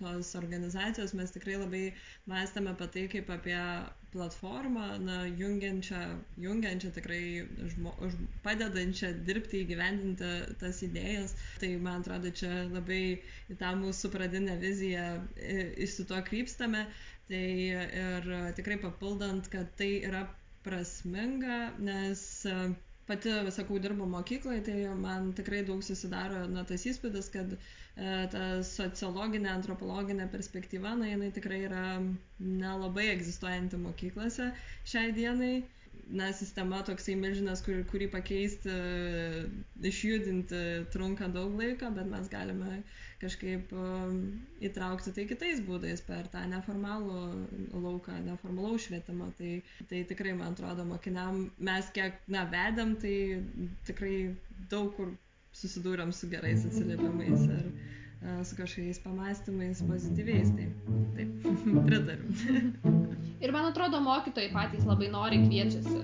tos 0.00 0.30
organizacijos 0.40 1.12
mes 1.18 1.32
tikrai 1.34 1.58
labai 1.60 1.82
mąstėme 2.32 2.72
apie 2.72 2.88
tai 2.94 3.04
kaip 3.14 3.32
apie 3.34 3.58
platformą, 4.14 4.86
na, 5.04 5.18
jungiančią, 5.42 6.00
jungiančią 6.44 6.90
tikrai 6.96 7.22
žmo, 7.74 7.92
padedančią 8.46 9.12
dirbti, 9.28 9.60
įgyvendinti 9.66 10.32
tas 10.62 10.80
idėjas. 10.86 11.36
Tai 11.62 11.70
man 11.84 12.02
atrodo, 12.02 12.32
čia 12.40 12.64
labai 12.72 13.02
į 13.52 13.58
tą 13.62 13.70
mūsų 13.84 14.10
pradinę 14.16 14.58
viziją 14.64 15.06
iš 15.86 16.00
to 16.10 16.18
krypstame. 16.30 16.86
Tai 17.30 17.46
ir 17.70 18.30
tikrai 18.58 18.80
papildant, 18.82 19.46
kad 19.52 19.70
tai 19.78 19.92
yra 20.08 20.24
prasminga, 20.66 21.60
nes 21.80 22.22
uh, 22.50 22.72
pati, 23.10 23.32
sakau, 23.56 23.78
dirbu 23.82 24.06
mokykloje, 24.14 24.62
tai 24.68 24.76
man 25.04 25.30
tikrai 25.40 25.60
daug 25.68 25.82
susidaro 25.86 26.44
na, 26.54 26.64
tas 26.70 26.84
įspūdis, 26.92 27.30
kad 27.36 27.54
e, 27.56 27.58
ta 28.34 28.44
sociologinė, 28.70 29.50
antropologinė 29.54 30.28
perspektyva, 30.36 30.94
na, 31.02 31.10
jinai 31.12 31.30
tikrai 31.38 31.60
yra 31.68 31.84
nelabai 32.40 33.08
egzistuojanti 33.16 33.80
mokyklose 33.86 34.50
šiai 34.94 35.10
dienai 35.20 35.54
na, 36.12 36.32
sistema 36.36 36.80
toksai 36.86 37.14
milžinas, 37.18 37.62
kur, 37.64 37.80
kurį 37.90 38.10
pakeisti, 38.12 38.72
išjudinti 39.90 40.62
trunka 40.94 41.28
daug 41.32 41.54
laiko, 41.58 41.90
bet 41.94 42.10
mes 42.10 42.28
galime 42.32 42.80
kažkaip 43.20 43.72
um, 43.76 44.18
įtraukti 44.64 45.12
tai 45.16 45.26
kitais 45.28 45.60
būdais 45.66 46.00
per 46.06 46.28
tą 46.32 46.42
neformalų 46.48 47.22
lauką, 47.74 48.16
neformalaus 48.24 48.86
švietimą. 48.88 49.30
Tai, 49.38 49.52
tai 49.90 50.02
tikrai, 50.08 50.34
man 50.38 50.56
atrodo, 50.56 50.86
mokiniam 50.88 51.46
mes 51.60 51.90
kiek, 51.96 52.16
na, 52.32 52.46
vedam, 52.50 52.96
tai 53.00 53.16
tikrai 53.88 54.14
daug 54.72 54.94
kur 54.96 55.12
susidūrėm 55.60 56.14
su 56.16 56.30
gerais 56.32 56.64
atsiliepimais. 56.68 57.44
Ir, 57.50 57.72
su 58.44 58.56
kažkokiais 58.56 58.98
pamastymais 59.00 59.82
pozityviais. 59.88 60.50
Tai 60.56 60.66
taip, 61.16 61.30
pritariu. 61.86 62.24
Ir 63.40 63.52
man 63.52 63.64
atrodo, 63.70 64.00
mokytojai 64.04 64.50
patys 64.52 64.84
labai 64.84 65.08
nori 65.12 65.38
kviečiasi. 65.46 66.02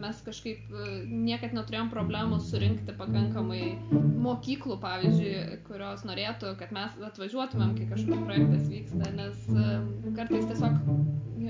Mes 0.00 0.20
kažkaip 0.26 0.70
e, 0.70 0.90
niekad 1.10 1.54
neturėjom 1.56 1.90
problemų 1.90 2.38
surinkti 2.46 2.94
pakankamai 2.98 3.64
mokyklų, 3.90 4.78
pavyzdžiui, 4.84 5.34
kurios 5.66 6.06
norėtų, 6.06 6.54
kad 6.60 6.70
mes 6.76 6.94
atvažiuotumėm, 7.10 7.74
kai 7.78 7.90
kažkoks 7.90 8.22
projektas 8.28 8.70
vyksta, 8.70 9.10
nes 9.18 9.50
e, 9.50 10.14
kartais 10.14 10.46
tiesiog 10.52 10.78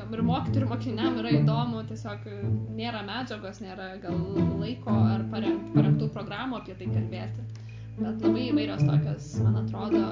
ir 0.01 0.25
mokytojų, 0.25 0.65
ir 0.65 0.69
mokiniam 0.71 1.21
yra 1.21 1.37
įdomu, 1.43 1.85
tiesiog 1.91 2.25
nėra 2.79 3.05
medžiagos, 3.05 3.61
nėra 3.61 3.93
gal 4.01 4.17
laiko 4.63 4.97
ar 5.13 5.29
parengtų 5.29 6.09
programų 6.15 6.63
apie 6.63 6.79
tai 6.81 6.89
kalbėti 6.89 7.60
bet 8.01 8.25
labai 8.27 8.49
įvairios 8.51 8.85
tokios, 8.89 9.31
man 9.45 9.61
atrodo, 9.63 10.05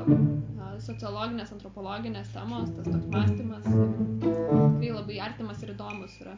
sociologinės, 0.85 1.53
antropologinės 1.57 2.31
temos, 2.37 2.71
tas 2.77 2.87
toks 2.93 3.09
mąstymas 3.15 3.67
tikrai 4.89 4.95
labai 4.95 5.19
artimas 5.21 5.63
ir 5.63 5.75
įdomus 5.75 6.15
yra. 6.23 6.37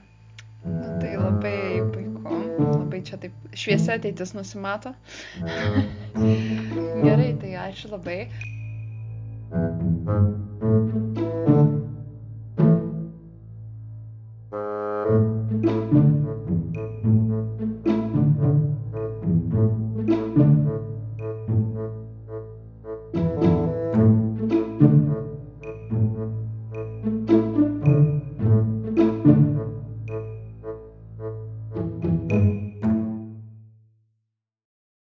Na, 0.65 0.99
tai 1.01 1.15
labai 1.17 1.81
puiku, 1.95 2.41
labai 2.61 3.01
čia 3.09 3.17
taip 3.21 3.33
šviesia 3.57 3.97
ateitis 3.97 4.35
nusimato. 4.37 4.93
Gerai, 7.05 7.33
tai 7.41 7.55
ačiū 7.65 7.93
labai. 7.95 8.21